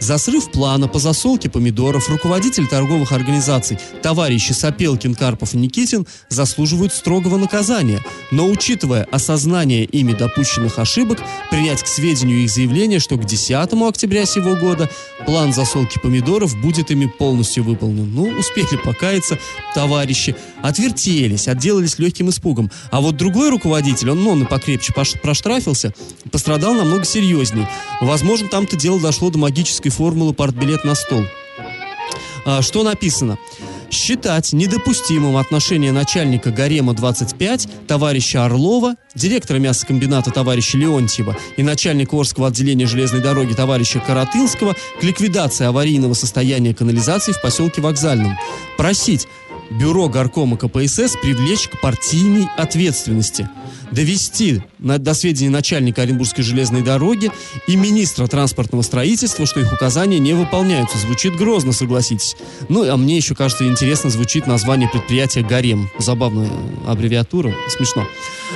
За 0.00 0.16
срыв 0.16 0.50
плана 0.50 0.86
по 0.86 0.98
засолке 0.98 1.50
помидоров 1.50 2.08
руководители 2.08 2.66
торговых 2.66 3.12
организаций 3.12 3.78
товарищи 4.00 4.52
Сапелкин, 4.52 5.14
Карпов 5.14 5.54
и 5.54 5.58
Никитин 5.58 6.06
заслуживают 6.28 6.92
строгого 6.92 7.36
наказания. 7.36 8.00
Но 8.30 8.46
учитывая 8.46 9.04
осознание 9.10 9.84
ими 9.84 10.12
допущенных 10.12 10.78
ошибок, 10.78 11.18
принять 11.50 11.82
к 11.82 11.88
сведению 11.88 12.44
их 12.44 12.50
заявление, 12.50 13.00
что 13.00 13.16
к 13.16 13.24
10 13.24 13.50
октября 13.72 14.24
сего 14.24 14.54
года 14.54 14.88
план 15.26 15.52
засолки 15.52 15.98
помидоров 15.98 16.56
будет 16.60 16.90
ими 16.90 17.06
полностью 17.06 17.64
выполнен. 17.64 18.12
Ну, 18.14 18.28
успели 18.38 18.76
покаяться 18.82 19.38
товарищи, 19.74 20.36
отвертелись, 20.62 21.48
отделались 21.48 21.98
легким 21.98 22.30
испугом. 22.30 22.70
А 22.90 23.00
вот 23.00 23.16
другой 23.16 23.50
руководитель, 23.50 24.10
он, 24.10 24.26
он 24.26 24.42
и 24.42 24.46
покрепче 24.46 24.92
проштрафился, 24.92 25.92
пострадал 26.30 26.74
намного 26.74 27.04
серьезней. 27.04 27.66
Возможно, 28.00 28.48
там-то 28.48 28.76
дело 28.76 29.00
дошло 29.00 29.30
до 29.30 29.38
магической 29.38 29.87
формулы 29.90 30.32
«партбилет 30.32 30.84
на 30.84 30.94
стол». 30.94 31.24
А, 32.44 32.62
что 32.62 32.82
написано? 32.82 33.38
Считать 33.90 34.52
недопустимым 34.52 35.36
отношение 35.36 35.92
начальника 35.92 36.50
Гарема-25 36.50 37.86
товарища 37.86 38.44
Орлова, 38.44 38.96
директора 39.14 39.58
мясокомбината 39.58 40.30
товарища 40.30 40.78
Леонтьева 40.78 41.36
и 41.56 41.62
начальника 41.62 42.14
Орского 42.14 42.48
отделения 42.48 42.86
железной 42.86 43.20
дороги 43.20 43.54
товарища 43.54 44.00
Каратынского 44.00 44.74
к 45.00 45.02
ликвидации 45.02 45.66
аварийного 45.66 46.14
состояния 46.14 46.74
канализации 46.74 47.32
в 47.32 47.40
поселке 47.40 47.80
Вокзальном. 47.80 48.36
Просить 48.76 49.26
Бюро 49.70 50.08
горкома 50.08 50.56
КПСС 50.56 51.16
привлечь 51.20 51.68
к 51.68 51.80
партийной 51.80 52.48
ответственности. 52.56 53.48
Довести 53.92 54.62
на- 54.78 54.98
до 54.98 55.14
сведения 55.14 55.50
начальника 55.50 56.02
Оренбургской 56.02 56.44
железной 56.44 56.82
дороги 56.82 57.30
и 57.66 57.76
министра 57.76 58.26
транспортного 58.26 58.82
строительства, 58.82 59.46
что 59.46 59.60
их 59.60 59.72
указания 59.72 60.18
не 60.18 60.34
выполняются. 60.34 60.98
Звучит 60.98 61.36
грозно, 61.36 61.72
согласитесь. 61.72 62.36
Ну, 62.68 62.88
а 62.90 62.96
мне 62.96 63.16
еще 63.16 63.34
кажется 63.34 63.66
интересно 63.66 64.10
звучит 64.10 64.46
название 64.46 64.88
предприятия 64.88 65.42
«Гарем». 65.42 65.90
Забавная 65.98 66.50
аббревиатура, 66.86 67.54
смешно. 67.68 68.06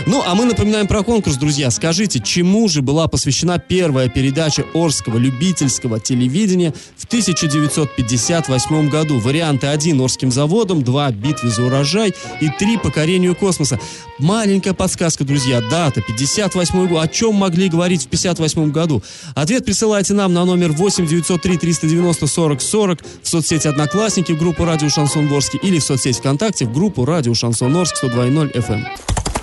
Ну, 0.07 0.23
а 0.27 0.35
мы 0.35 0.47
напоминаем 0.47 0.87
про 0.87 1.03
конкурс, 1.03 1.37
друзья. 1.37 1.71
Скажите, 1.71 2.19
чему 2.21 2.67
же 2.69 2.81
была 2.81 3.09
посвящена 3.09 3.59
первая 3.59 4.09
передача 4.09 4.65
Орского 4.75 5.19
любительского 5.19 6.01
телевидения 6.01 6.73
в 6.97 7.05
1958 7.05 8.89
году? 8.89 9.19
Варианты 9.19 9.67
1 9.67 10.01
Орским 10.01 10.33
заводом, 10.33 10.83
2 10.83 11.11
битве 11.11 11.51
за 11.51 11.65
урожай 11.65 12.15
и 12.41 12.49
3 12.49 12.79
покорению 12.79 13.35
космоса. 13.35 13.79
Маленькая 14.19 14.73
подсказка, 14.73 15.22
друзья. 15.25 15.61
Дата 15.61 16.01
58 16.01 16.87
год. 16.89 17.03
О 17.03 17.09
чем 17.09 17.35
могли 17.35 17.69
говорить 17.69 18.05
в 18.05 18.09
58 18.09 18.71
году? 18.71 19.03
Ответ 19.35 19.65
присылайте 19.65 20.15
нам 20.15 20.33
на 20.33 20.45
номер 20.45 20.73
8 20.73 21.07
903 21.07 21.57
390 21.57 22.27
40 22.27 22.61
40 22.61 22.99
в 23.23 23.29
соцсети 23.29 23.69
Одноклассники 23.69 24.33
в 24.33 24.39
группу 24.39 24.65
Радио 24.65 24.89
Шансон 24.89 25.29
Ворске 25.29 25.59
или 25.63 25.79
в 25.79 25.85
соцсети 25.85 26.19
ВКонтакте 26.19 26.67
в 26.67 26.73
группу 26.73 27.05
Радио 27.05 27.35
Шансон 27.35 27.77
Орск 27.77 28.03
102.0 28.03 28.53
FM. 28.53 28.85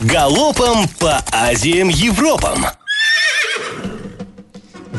Галопом 0.02 0.88
по 1.00 1.24
Азиям 1.32 1.90
Европам! 1.90 2.66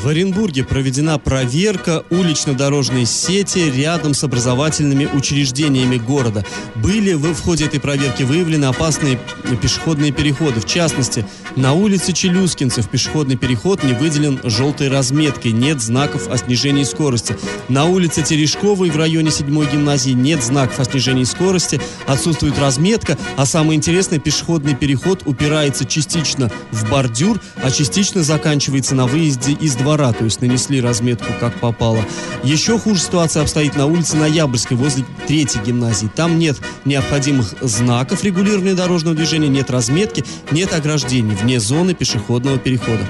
В 0.02 0.08
Оренбурге 0.08 0.64
проведена 0.64 1.18
проверка 1.18 2.04
улично-дорожной 2.08 3.04
сети 3.04 3.70
рядом 3.70 4.14
с 4.14 4.24
образовательными 4.24 5.04
учреждениями 5.04 5.98
города. 5.98 6.42
Были 6.74 7.12
в, 7.12 7.38
ходе 7.42 7.66
этой 7.66 7.80
проверки 7.80 8.22
выявлены 8.22 8.64
опасные 8.64 9.20
пешеходные 9.60 10.10
переходы. 10.10 10.58
В 10.58 10.64
частности, 10.64 11.26
на 11.54 11.74
улице 11.74 12.14
Челюскинцев 12.14 12.88
пешеходный 12.88 13.36
переход 13.36 13.84
не 13.84 13.92
выделен 13.92 14.40
желтой 14.42 14.88
разметкой, 14.88 15.52
нет 15.52 15.82
знаков 15.82 16.28
о 16.28 16.38
снижении 16.38 16.84
скорости. 16.84 17.36
На 17.68 17.84
улице 17.84 18.22
Терешковой 18.22 18.88
в 18.88 18.96
районе 18.96 19.30
7 19.30 19.46
гимназии 19.70 20.12
нет 20.12 20.42
знаков 20.42 20.80
о 20.80 20.86
снижении 20.86 21.24
скорости, 21.24 21.78
отсутствует 22.06 22.58
разметка, 22.58 23.18
а 23.36 23.44
самое 23.44 23.76
интересное, 23.76 24.18
пешеходный 24.18 24.74
переход 24.74 25.24
упирается 25.26 25.84
частично 25.84 26.50
в 26.70 26.88
бордюр, 26.88 27.38
а 27.62 27.70
частично 27.70 28.22
заканчивается 28.22 28.94
на 28.94 29.06
выезде 29.06 29.52
из 29.52 29.74
двора 29.74 29.89
двора, 29.90 30.12
то 30.12 30.22
есть 30.22 30.40
нанесли 30.40 30.80
разметку 30.80 31.32
как 31.40 31.52
попало. 31.54 32.04
Еще 32.44 32.78
хуже 32.78 33.00
ситуация 33.00 33.42
обстоит 33.42 33.74
на 33.74 33.86
улице 33.86 34.16
Ноябрьской, 34.16 34.76
возле 34.76 35.04
третьей 35.26 35.60
гимназии. 35.62 36.08
Там 36.14 36.38
нет 36.38 36.58
необходимых 36.84 37.54
знаков 37.60 38.22
регулирования 38.22 38.74
дорожного 38.74 39.16
движения, 39.16 39.48
нет 39.48 39.68
разметки, 39.68 40.24
нет 40.52 40.72
ограждений 40.72 41.34
вне 41.34 41.58
зоны 41.58 41.94
пешеходного 41.94 42.56
перехода. 42.56 43.02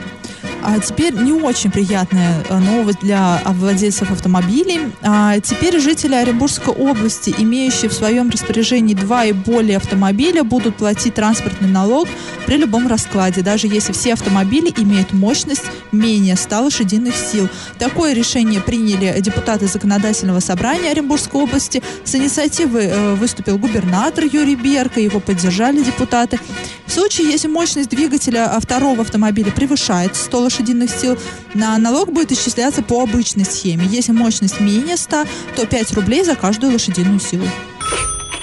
А 0.62 0.78
теперь 0.78 1.14
не 1.14 1.32
очень 1.32 1.70
приятная 1.70 2.44
э, 2.48 2.58
новость 2.58 3.00
для 3.00 3.40
владельцев 3.46 4.10
автомобилей. 4.10 4.80
А 5.02 5.40
теперь 5.40 5.80
жители 5.80 6.14
Оренбургской 6.14 6.74
области, 6.74 7.34
имеющие 7.36 7.88
в 7.88 7.94
своем 7.94 8.28
распоряжении 8.28 8.94
два 8.94 9.24
и 9.24 9.32
более 9.32 9.78
автомобиля, 9.78 10.44
будут 10.44 10.76
платить 10.76 11.14
транспортный 11.14 11.68
налог 11.68 12.08
при 12.46 12.56
любом 12.56 12.88
раскладе, 12.88 13.42
даже 13.42 13.68
если 13.68 13.92
все 13.92 14.12
автомобили 14.12 14.72
имеют 14.76 15.12
мощность 15.12 15.64
менее 15.92 16.36
100 16.36 16.60
лошадиных 16.60 17.14
сил. 17.16 17.48
Такое 17.78 18.12
решение 18.12 18.60
приняли 18.60 19.18
депутаты 19.20 19.66
Законодательного 19.66 20.40
собрания 20.40 20.90
Оренбургской 20.90 21.40
области. 21.40 21.82
С 22.04 22.14
инициативой 22.14 22.86
э, 22.86 23.14
выступил 23.14 23.56
губернатор 23.56 24.24
Юрий 24.24 24.56
Берка, 24.56 25.00
его 25.00 25.20
поддержали 25.20 25.82
депутаты. 25.82 26.38
В 26.86 26.92
случае, 26.92 27.30
если 27.30 27.48
мощность 27.48 27.88
двигателя 27.88 28.58
второго 28.60 29.02
автомобиля 29.02 29.52
превышает 29.52 30.16
100 30.16 30.38
лошадиных 30.38 30.49
сил, 30.50 31.18
на 31.54 31.78
налог 31.78 32.12
будет 32.12 32.32
исчисляться 32.32 32.82
по 32.82 33.02
обычной 33.02 33.44
схеме. 33.44 33.86
Если 33.86 34.12
мощность 34.12 34.60
менее 34.60 34.96
100, 34.96 35.24
то 35.56 35.66
5 35.66 35.92
рублей 35.92 36.24
за 36.24 36.34
каждую 36.34 36.72
лошадиную 36.72 37.20
силу. 37.20 37.46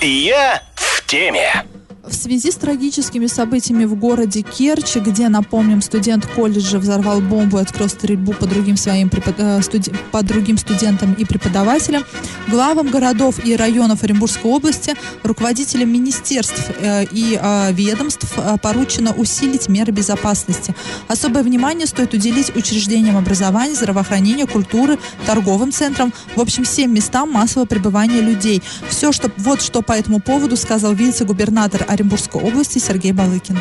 Я 0.02 0.64
в 0.76 1.06
теме. 1.06 1.66
В 2.10 2.16
связи 2.16 2.52
с 2.52 2.56
трагическими 2.56 3.28
событиями 3.28 3.84
в 3.84 3.96
городе 3.96 4.42
Керчь, 4.42 4.96
где, 4.96 5.28
напомним, 5.28 5.82
студент 5.82 6.26
колледжа 6.26 6.80
взорвал 6.80 7.20
бомбу 7.20 7.58
и 7.58 7.62
открыл 7.62 7.90
стрельбу 7.90 8.32
по 8.32 8.46
другим, 8.46 8.78
своим, 8.78 9.12
э, 9.14 9.62
студи, 9.62 9.92
по 10.12 10.24
другим 10.24 10.58
студентам 10.58 11.14
и 11.14 11.26
преподавателям, 11.26 12.06
главам 12.48 12.90
городов 12.90 13.46
и 13.46 13.58
районов 13.58 14.04
Оренбургской 14.04 14.50
области, 14.50 14.94
руководителям 15.24 15.90
министерств 15.90 16.72
э, 16.80 17.04
и 17.12 17.38
э, 17.42 17.74
ведомств 17.74 18.34
поручено 18.62 19.12
усилить 19.12 19.68
меры 19.68 19.92
безопасности. 19.92 20.74
Особое 21.10 21.44
внимание 21.44 21.88
стоит 21.88 22.14
уделить 22.14 22.56
учреждениям 22.56 23.18
образования, 23.18 23.76
здравоохранения, 23.76 24.48
культуры, 24.48 24.98
торговым 25.26 25.74
центрам, 25.74 26.14
в 26.38 26.42
общем, 26.42 26.64
всем 26.64 26.94
местам 26.94 27.32
массового 27.32 27.68
пребывания 27.68 28.22
людей. 28.22 28.64
Все, 28.88 29.12
что, 29.12 29.30
вот 29.38 29.62
что 29.62 29.82
по 29.82 29.92
этому 29.92 30.22
поводу 30.22 30.56
сказал 30.56 30.94
вице-губернатор 30.94 31.86
Оренбургской 31.98 32.44
области 32.44 32.78
Сергей 32.78 33.12
Балыкин. 33.12 33.58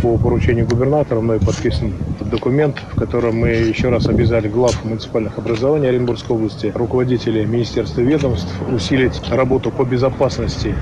По 0.00 0.16
поручению 0.16 0.66
губернатора 0.66 1.20
мной 1.20 1.38
подписан 1.38 1.92
документ, 2.18 2.76
в 2.94 2.98
котором 2.98 3.36
мы 3.36 3.48
еще 3.48 3.90
раз 3.90 4.06
обязали 4.06 4.48
глав 4.48 4.82
муниципальных 4.84 5.36
образований 5.36 5.88
Оренбургской 5.88 6.34
области, 6.34 6.72
руководителей 6.74 7.44
министерства 7.44 8.00
и 8.00 8.04
ведомств 8.04 8.48
усилить 8.72 9.20
работу 9.28 9.70
по 9.70 9.84
безопасности 9.84 10.74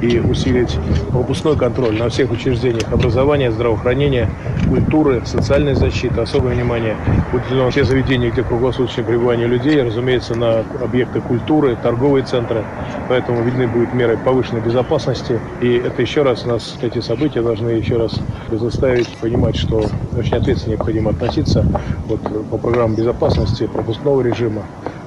и 0.00 0.18
усилить 0.18 0.76
пропускной 1.10 1.56
контроль 1.56 1.98
на 1.98 2.08
всех 2.08 2.30
учреждениях 2.30 2.92
образования, 2.92 3.50
здравоохранения, 3.50 4.28
культуры, 4.68 5.22
социальной 5.24 5.74
защиты. 5.74 6.20
Особое 6.20 6.54
внимание 6.54 6.96
уделено 7.32 7.70
все 7.70 7.84
заведения, 7.84 8.30
где 8.30 8.42
круглосуточное 8.42 9.04
пребывание 9.04 9.46
людей, 9.46 9.82
разумеется, 9.82 10.34
на 10.34 10.64
объекты 10.82 11.20
культуры, 11.20 11.76
торговые 11.82 12.24
центры. 12.24 12.64
Поэтому 13.08 13.42
видны 13.42 13.66
будут 13.68 13.94
меры 13.94 14.16
повышенной 14.16 14.60
безопасности. 14.60 15.40
И 15.60 15.74
это 15.74 16.02
еще 16.02 16.22
раз 16.22 16.44
нас, 16.44 16.76
эти 16.82 17.00
события 17.00 17.42
должны 17.42 17.70
еще 17.70 17.96
раз 17.96 18.20
заставить 18.50 19.08
понимать, 19.18 19.56
что 19.56 19.84
очень 20.16 20.36
ответственно 20.36 20.74
необходимо 20.74 21.10
относиться 21.10 21.64
вот, 22.06 22.20
по 22.50 22.58
программам 22.58 22.96
безопасности, 22.96 23.66
пропускного 23.66 24.20
режима. 24.20 24.62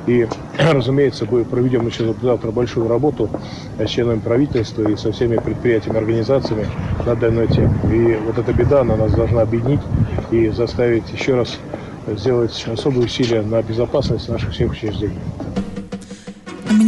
И, 0.08 0.26
разумеется, 0.58 1.26
мы 1.30 1.44
проведем 1.46 1.86
еще 1.86 2.14
завтра 2.22 2.52
большую 2.52 2.88
работу 2.88 3.30
с 3.78 3.90
членами 3.90 4.20
правительства 4.20 4.84
и 4.84 4.96
со 4.96 5.12
всеми 5.12 5.38
предприятиями, 5.38 5.98
организациями 6.00 6.68
на 7.06 7.16
данную 7.16 7.48
тему. 7.48 7.74
И 7.92 8.16
вот 8.16 8.38
эта 8.38 8.54
беда, 8.54 8.82
она 8.82 8.96
нас 8.96 9.14
должна 9.14 9.42
объединить 9.42 9.82
и 10.32 10.50
заставить 10.50 11.12
еще 11.12 11.36
раз 11.36 11.60
сделать 12.08 12.66
особые 12.68 13.06
усилия 13.06 13.42
на 13.42 13.62
безопасность 13.62 14.30
наших 14.30 14.52
всех 14.54 14.72
учреждений. 14.72 15.49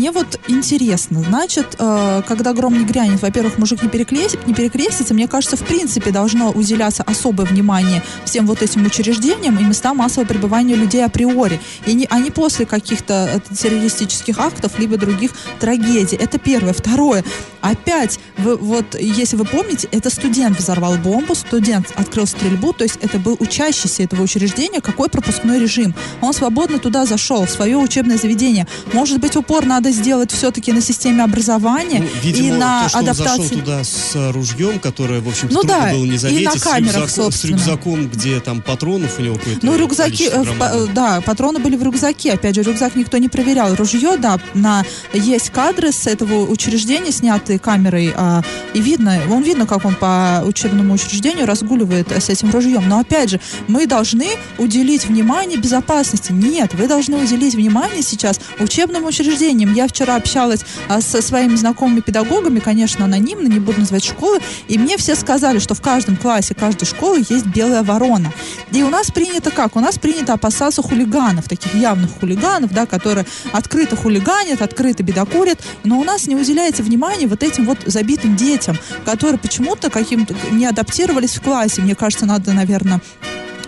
Мне 0.02 0.10
вот 0.10 0.40
интересно, 0.48 1.22
значит, 1.22 1.76
э, 1.78 2.24
когда 2.28 2.54
гром 2.54 2.74
не 2.74 2.86
грянет, 2.86 3.22
во-первых, 3.22 3.60
мужик 3.60 3.84
не, 3.84 3.88
перекрестит, 3.88 4.48
не 4.48 4.56
перекрестится, 4.56 5.14
мне 5.14 5.28
кажется, 5.28 5.58
в 5.58 5.64
принципе 5.64 6.10
должно 6.10 6.50
уделяться 6.50 7.04
особое 7.04 7.46
внимание 7.46 8.02
всем 8.26 8.48
вот 8.48 8.64
этим 8.64 8.84
учреждениям 8.84 9.60
и 9.60 9.64
местам 9.64 9.98
массового 9.98 10.28
пребывания 10.28 10.74
людей 10.74 11.06
априори, 11.06 11.60
и 11.86 11.94
не, 11.94 12.08
а 12.10 12.18
не 12.18 12.32
после 12.32 12.66
каких-то 12.66 13.30
э, 13.32 13.54
террористических 13.56 14.40
актов, 14.40 14.80
либо 14.80 14.98
других 14.98 15.34
трагедий. 15.60 16.16
Это 16.16 16.40
первое. 16.40 16.74
Второе. 16.74 17.24
Опять, 17.62 18.20
вы, 18.38 18.58
вот, 18.58 18.96
если 19.00 19.36
вы 19.36 19.46
помните, 19.46 19.88
это 19.92 20.10
студент 20.10 20.58
взорвал 20.58 20.98
бомбу, 20.98 21.36
студент 21.36 21.88
открыл 21.96 22.26
стрельбу, 22.28 22.74
то 22.74 22.84
есть 22.84 22.98
это 23.02 23.20
был 23.20 23.38
учащийся 23.40 24.04
этого 24.04 24.24
учреждения. 24.24 24.82
Какой 24.82 25.10
пропускной 25.10 25.60
режим? 25.60 25.94
Он 26.22 26.34
свободно 26.34 26.80
туда 26.80 27.06
зашел, 27.06 27.46
в 27.46 27.50
свое 27.50 27.78
учебное 27.78 28.18
заведение. 28.18 28.68
Может 28.94 29.20
быть, 29.20 29.36
упор 29.36 29.66
надо 29.66 29.92
сделать 29.92 30.32
все-таки 30.32 30.72
на 30.72 30.82
системе 30.82 31.24
образования 31.24 32.00
ну, 32.00 32.08
видимо, 32.24 32.48
и 32.48 32.52
на 32.52 32.84
то, 32.84 32.90
что 32.90 33.00
адаптации. 33.00 33.32
Он 33.32 33.44
зашел 33.44 33.60
туда 33.60 33.84
с 33.84 34.32
ружьем, 34.32 34.80
которое, 34.80 35.22
в 35.22 35.28
общем-то, 35.28 35.54
ну, 35.54 35.62
трудно 35.62 35.82
да, 35.82 35.92
было 35.92 36.06
не 36.06 36.18
заметить. 36.18 36.42
и 36.42 36.46
на 36.46 36.60
камерах, 36.60 37.10
с, 37.10 37.18
рюкзак, 37.18 37.34
с 37.34 37.44
рюкзаком, 37.46 38.08
где 38.10 38.40
там 38.40 38.62
патронов 38.62 39.20
у 39.20 39.22
него 39.22 39.36
какое-то 39.36 39.66
Ну, 39.66 39.78
рюкзаки, 39.78 40.30
э, 40.32 40.88
да, 40.94 41.22
патроны 41.22 41.60
были 41.60 41.76
в 41.76 41.84
рюкзаке. 41.84 42.34
Опять 42.34 42.56
же, 42.56 42.64
рюкзак 42.64 42.96
никто 42.96 43.18
не 43.18 43.30
проверял. 43.30 43.76
Ружье, 43.76 44.18
да, 44.18 44.40
на, 44.54 44.84
есть 45.14 45.50
кадры 45.50 45.92
с 45.92 46.08
этого 46.08 46.50
учреждения, 46.50 47.12
снятые 47.12 47.60
камерой, 47.60 48.14
а, 48.22 48.44
и 48.76 48.82
видно, 48.82 49.20
он 49.32 49.42
видно, 49.42 49.66
как 49.66 49.84
он 49.84 49.96
по 49.96 50.44
учебному 50.46 50.94
учреждению 50.94 51.48
разгуливает 51.48 52.12
с 52.12 52.30
этим 52.30 52.52
ружьем. 52.52 52.88
Но, 52.88 53.00
опять 53.00 53.32
же, 53.32 53.40
мы 53.68 53.88
должны 53.88 54.28
уделить 54.60 55.08
внимание 55.08 55.58
безопасности. 55.58 56.32
Нет, 56.32 56.76
вы 56.76 56.88
должны 56.88 57.18
уделить 57.18 57.56
внимание 57.56 58.04
сейчас 58.04 58.40
учебным 58.60 59.06
учреждениям. 59.06 59.74
Я 59.74 59.88
вчера 59.88 60.18
общалась 60.18 60.64
а, 60.88 61.02
со 61.02 61.24
своими 61.24 61.56
знакомыми 61.56 62.02
педагогами, 62.02 62.60
конечно, 62.60 63.06
анонимно, 63.06 63.48
не 63.48 63.60
буду 63.60 63.80
называть 63.80 64.06
школы, 64.06 64.38
и 64.68 64.78
мне 64.78 64.98
все 64.98 65.16
сказали, 65.16 65.58
что 65.58 65.74
в 65.74 65.82
каждом 65.82 66.16
классе 66.16 66.54
каждой 66.54 66.86
школы 66.86 67.26
есть 67.28 67.48
белая 67.48 67.82
ворона. 67.82 68.32
И 68.72 68.84
у 68.84 68.90
нас 68.90 69.10
принято 69.10 69.50
как? 69.50 69.76
У 69.76 69.80
нас 69.80 69.98
принято 69.98 70.34
опасаться 70.34 70.84
хулиганов, 70.84 71.50
таких 71.50 71.74
явных 71.74 72.12
хулиганов, 72.20 72.72
да, 72.72 72.86
которые 72.86 73.26
открыто 73.52 73.96
хулиганят, 73.96 74.62
открыто 74.62 75.02
бедокурят, 75.02 75.60
но 75.84 76.00
у 76.00 76.04
нас 76.04 76.28
не 76.28 76.36
уделяется 76.36 76.84
внимания 76.84 77.26
вот 77.26 77.42
этим 77.42 77.66
вот 77.66 77.80
забитым 77.88 78.11
детям, 78.18 78.78
которые 79.06 79.40
почему-то 79.40 79.90
каким-то 79.90 80.36
не 80.52 80.66
адаптировались 80.66 81.38
в 81.38 81.42
классе. 81.42 81.82
Мне 81.82 81.96
кажется, 81.96 82.26
надо, 82.26 82.54
наверное, 82.54 83.02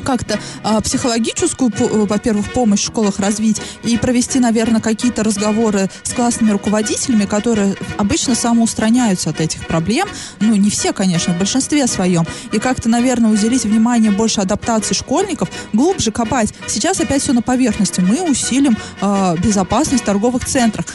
как-то 0.04 0.40
а, 0.64 0.82
психологическую, 0.82 1.72
э, 1.72 2.06
во-первых, 2.06 2.52
помощь 2.52 2.82
в 2.82 2.86
школах 2.86 3.20
развить 3.20 3.62
и 3.84 3.98
провести, 3.98 4.40
наверное, 4.40 4.82
какие-то 4.82 5.24
разговоры 5.24 5.90
с 6.04 6.14
классными 6.14 6.52
руководителями, 6.52 7.26
которые 7.26 7.76
обычно 7.98 8.36
самоустраняются 8.36 9.30
от 9.32 9.42
этих 9.42 9.66
проблем. 9.66 10.08
Ну, 10.40 10.56
не 10.56 10.70
все, 10.70 10.94
конечно, 10.94 11.34
в 11.34 11.38
большинстве 11.38 11.88
своем. 11.88 12.26
И 12.52 12.60
как-то, 12.60 12.90
наверное, 12.90 13.32
уделить 13.32 13.64
внимание 13.64 14.12
больше 14.12 14.42
адаптации 14.42 14.94
школьников, 14.94 15.50
глубже 15.72 16.12
копать. 16.12 16.54
Сейчас 16.68 17.00
опять 17.00 17.22
все 17.22 17.34
на 17.34 17.42
поверхности. 17.42 18.02
Мы 18.02 18.22
усилим 18.30 18.78
а, 19.02 19.36
безопасность 19.38 20.04
в 20.04 20.06
торговых 20.06 20.46
центрах 20.46 20.86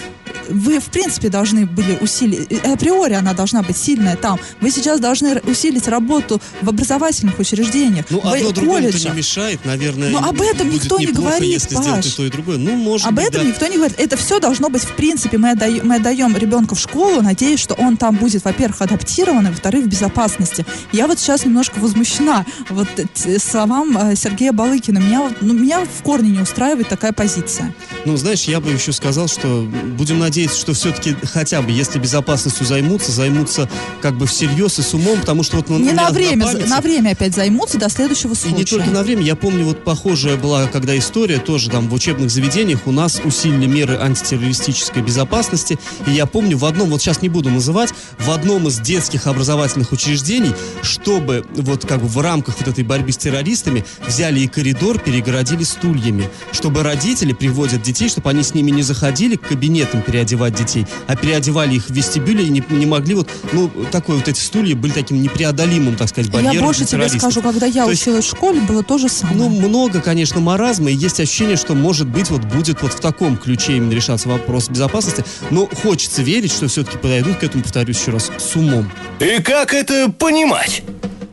вы, 0.48 0.80
в 0.80 0.86
принципе, 0.86 1.28
должны 1.28 1.66
были 1.66 1.98
усилить, 2.00 2.46
э, 2.50 2.72
априори 2.72 3.14
она 3.14 3.34
должна 3.34 3.62
быть 3.62 3.76
сильная 3.76 4.16
там. 4.16 4.38
Вы 4.60 4.70
сейчас 4.70 5.00
должны 5.00 5.40
усилить 5.46 5.88
работу 5.88 6.40
в 6.62 6.68
образовательных 6.68 7.38
учреждениях, 7.38 8.06
Ну, 8.10 8.20
в 8.20 8.26
одно 8.26 8.50
другому-то 8.52 8.82
колледжах. 8.88 9.12
не 9.12 9.18
мешает, 9.18 9.64
наверное. 9.64 10.10
Но 10.10 10.18
об 10.18 10.40
этом 10.40 10.70
никто 10.70 10.98
не 10.98 11.06
говорит, 11.06 11.52
если 11.52 11.74
Паш. 11.74 12.06
и 12.06 12.10
то, 12.10 12.24
и 12.26 12.30
другое. 12.30 12.58
Ну, 12.58 12.76
может 12.76 13.06
Об 13.06 13.14
быть, 13.14 13.26
этом 13.26 13.42
да. 13.42 13.48
никто 13.48 13.66
не 13.66 13.76
говорит. 13.76 13.98
Это 13.98 14.16
все 14.16 14.40
должно 14.40 14.68
быть 14.68 14.82
в 14.82 14.94
принципе. 14.96 15.38
Мы 15.38 15.50
отдаем, 15.50 15.86
мы 15.86 15.96
отдаем 15.96 16.36
ребенка 16.36 16.74
в 16.74 16.80
школу, 16.80 17.22
надеясь, 17.22 17.60
что 17.60 17.74
он 17.74 17.96
там 17.96 18.16
будет, 18.16 18.44
во-первых, 18.44 18.80
адаптирован, 18.82 19.46
и, 19.46 19.50
во-вторых, 19.50 19.84
в 19.84 19.88
безопасности. 19.88 20.64
Я 20.92 21.06
вот 21.06 21.18
сейчас 21.18 21.44
немножко 21.44 21.78
возмущена 21.78 22.44
вот 22.70 22.88
э, 23.24 23.38
словам 23.38 23.96
э, 23.98 24.16
Сергея 24.16 24.52
Балыкина. 24.52 24.98
Меня, 24.98 25.30
ну, 25.40 25.54
меня 25.54 25.84
в 25.84 26.02
корне 26.02 26.30
не 26.30 26.40
устраивает 26.40 26.88
такая 26.88 27.12
позиция. 27.12 27.74
Ну, 28.04 28.16
знаешь, 28.16 28.44
я 28.44 28.60
бы 28.60 28.70
еще 28.70 28.92
сказал, 28.92 29.28
что 29.28 29.66
будем 29.96 30.18
надеяться, 30.18 30.37
что 30.46 30.72
все-таки 30.74 31.16
хотя 31.24 31.60
бы, 31.62 31.72
если 31.72 31.98
безопасностью 31.98 32.66
займутся, 32.66 33.10
займутся 33.12 33.68
как 34.00 34.14
бы 34.16 34.26
всерьез 34.26 34.78
и 34.78 34.82
с 34.82 34.94
умом, 34.94 35.18
потому 35.20 35.42
что 35.42 35.56
вот... 35.56 35.68
ну, 35.68 35.78
Не 35.78 35.92
на 35.92 36.10
время, 36.10 36.46
памяти- 36.46 36.68
на 36.68 36.80
время 36.80 37.10
опять 37.10 37.34
займутся 37.34 37.78
до 37.78 37.88
следующего 37.88 38.32
И 38.32 38.36
случая. 38.36 38.56
не 38.56 38.64
только 38.64 38.90
на 38.90 39.02
время. 39.02 39.22
Я 39.22 39.34
помню, 39.36 39.64
вот 39.64 39.82
похожая 39.84 40.36
была, 40.36 40.66
когда 40.66 40.96
история 40.96 41.38
тоже 41.38 41.70
там 41.70 41.88
в 41.88 41.94
учебных 41.94 42.30
заведениях 42.30 42.86
у 42.86 42.92
нас 42.92 43.20
усилили 43.24 43.66
меры 43.66 43.96
антитеррористической 43.98 45.02
безопасности. 45.02 45.78
И 46.06 46.12
я 46.12 46.26
помню 46.26 46.56
в 46.58 46.64
одном, 46.64 46.90
вот 46.90 47.00
сейчас 47.02 47.22
не 47.22 47.28
буду 47.28 47.50
называть, 47.50 47.90
в 48.18 48.30
одном 48.30 48.68
из 48.68 48.78
детских 48.80 49.26
образовательных 49.26 49.92
учреждений, 49.92 50.52
чтобы 50.82 51.44
вот 51.54 51.84
как 51.86 52.00
бы 52.00 52.08
в 52.08 52.18
рамках 52.20 52.58
вот 52.58 52.68
этой 52.68 52.84
борьбы 52.84 53.12
с 53.12 53.16
террористами 53.16 53.84
взяли 54.06 54.40
и 54.40 54.46
коридор 54.46 54.98
перегородили 54.98 55.64
стульями, 55.64 56.28
чтобы 56.52 56.82
родители 56.82 57.32
приводят 57.32 57.82
детей, 57.82 58.08
чтобы 58.08 58.30
они 58.30 58.42
с 58.42 58.54
ними 58.54 58.70
не 58.70 58.82
заходили 58.82 59.36
к 59.36 59.42
кабинетам 59.48 60.02
переодевать 60.28 60.54
детей, 60.54 60.86
а 61.06 61.16
переодевали 61.16 61.76
их 61.76 61.86
в 61.86 61.90
вестибюле 61.90 62.44
и 62.44 62.50
не, 62.50 62.62
не 62.70 62.86
могли 62.86 63.14
вот, 63.14 63.30
ну, 63.52 63.70
такой 63.90 64.16
вот 64.16 64.28
эти 64.28 64.38
стулья 64.38 64.76
были 64.76 64.92
таким 64.92 65.22
непреодолимым, 65.22 65.96
так 65.96 66.08
сказать, 66.08 66.30
барьером 66.30 66.54
Я 66.54 66.62
больше 66.62 66.84
тебе 66.84 67.08
скажу, 67.08 67.40
когда 67.42 67.66
я 67.66 67.84
То 67.84 67.90
есть- 67.90 68.02
училась 68.02 68.24
в 68.24 68.28
школе, 68.28 68.60
было 68.60 68.82
то 68.82 68.98
же 68.98 69.08
самое. 69.08 69.38
Ну, 69.38 69.48
много, 69.48 70.00
конечно, 70.00 70.40
маразма, 70.40 70.90
и 70.90 70.94
есть 70.94 71.20
ощущение, 71.20 71.56
что, 71.56 71.74
может 71.74 72.08
быть, 72.08 72.30
вот 72.30 72.42
будет 72.44 72.82
вот 72.82 72.92
в 72.92 73.00
таком 73.00 73.36
ключе 73.36 73.76
именно 73.76 73.92
решаться 73.92 74.28
вопрос 74.28 74.68
безопасности, 74.68 75.24
но 75.50 75.66
хочется 75.82 76.22
верить, 76.22 76.52
что 76.52 76.68
все-таки 76.68 76.98
подойдут 76.98 77.38
к 77.38 77.44
этому, 77.44 77.62
повторюсь 77.62 77.98
еще 77.98 78.10
раз, 78.10 78.30
с 78.38 78.56
умом. 78.56 78.90
И 79.20 79.40
как 79.42 79.72
это 79.72 80.10
понимать? 80.10 80.82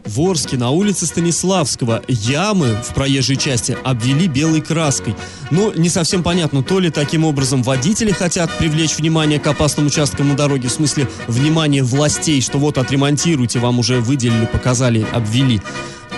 В 0.05 0.21
Орске 0.21 0.55
на 0.55 0.69
улице 0.69 1.07
Станиславского 1.07 2.03
ямы 2.07 2.77
в 2.83 2.93
проезжей 2.93 3.37
части 3.37 3.75
обвели 3.83 4.27
белой 4.27 4.61
краской. 4.61 5.15
Но 5.49 5.73
не 5.73 5.89
совсем 5.89 6.21
понятно, 6.21 6.61
то 6.61 6.79
ли 6.79 6.91
таким 6.91 7.25
образом 7.25 7.63
водители 7.63 8.11
хотят 8.11 8.55
привлечь 8.57 8.97
внимание 8.97 9.39
к 9.39 9.47
опасным 9.47 9.87
участкам 9.87 10.29
на 10.29 10.35
дороге, 10.35 10.69
в 10.69 10.71
смысле 10.71 11.09
внимание 11.27 11.81
властей, 11.83 12.39
что 12.41 12.59
вот 12.59 12.77
отремонтируйте, 12.77 13.57
вам 13.57 13.79
уже 13.79 13.99
выделили, 13.99 14.45
показали, 14.45 15.05
обвели. 15.11 15.59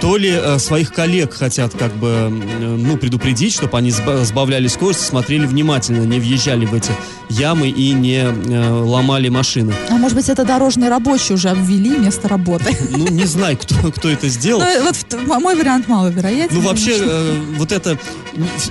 То 0.01 0.15
ли 0.15 0.29
э, 0.29 0.59
своих 0.59 0.93
коллег 0.93 1.33
хотят 1.33 1.73
как 1.73 1.91
бы, 1.93 2.07
э, 2.07 2.29
ну, 2.29 2.97
предупредить, 2.97 3.53
чтобы 3.53 3.77
они 3.77 3.89
сба- 3.89 4.23
сбавляли 4.23 4.67
скорость, 4.67 5.01
смотрели 5.01 5.45
внимательно, 5.45 6.05
не 6.05 6.19
въезжали 6.19 6.65
в 6.65 6.73
эти 6.73 6.91
ямы 7.29 7.67
и 7.69 7.91
не 7.93 8.23
э, 8.23 8.69
ломали 8.69 9.29
машины. 9.29 9.73
А 9.89 9.93
может 9.95 10.15
быть, 10.15 10.29
это 10.29 10.45
дорожные 10.45 10.89
рабочие 10.89 11.35
уже 11.35 11.49
обвели 11.49 11.97
место 11.97 12.27
работы. 12.27 12.75
Ну, 12.97 13.07
не 13.09 13.25
знаю, 13.25 13.57
кто, 13.57 13.91
кто 13.91 14.09
это 14.09 14.27
сделал. 14.29 14.61
Ну, 14.61 14.83
вот 14.83 15.41
мой 15.41 15.55
вариант 15.55 15.87
маловероятен. 15.87 16.55
Ну, 16.55 16.61
вообще, 16.61 16.95
э, 16.99 17.41
вот 17.57 17.71
это 17.71 17.97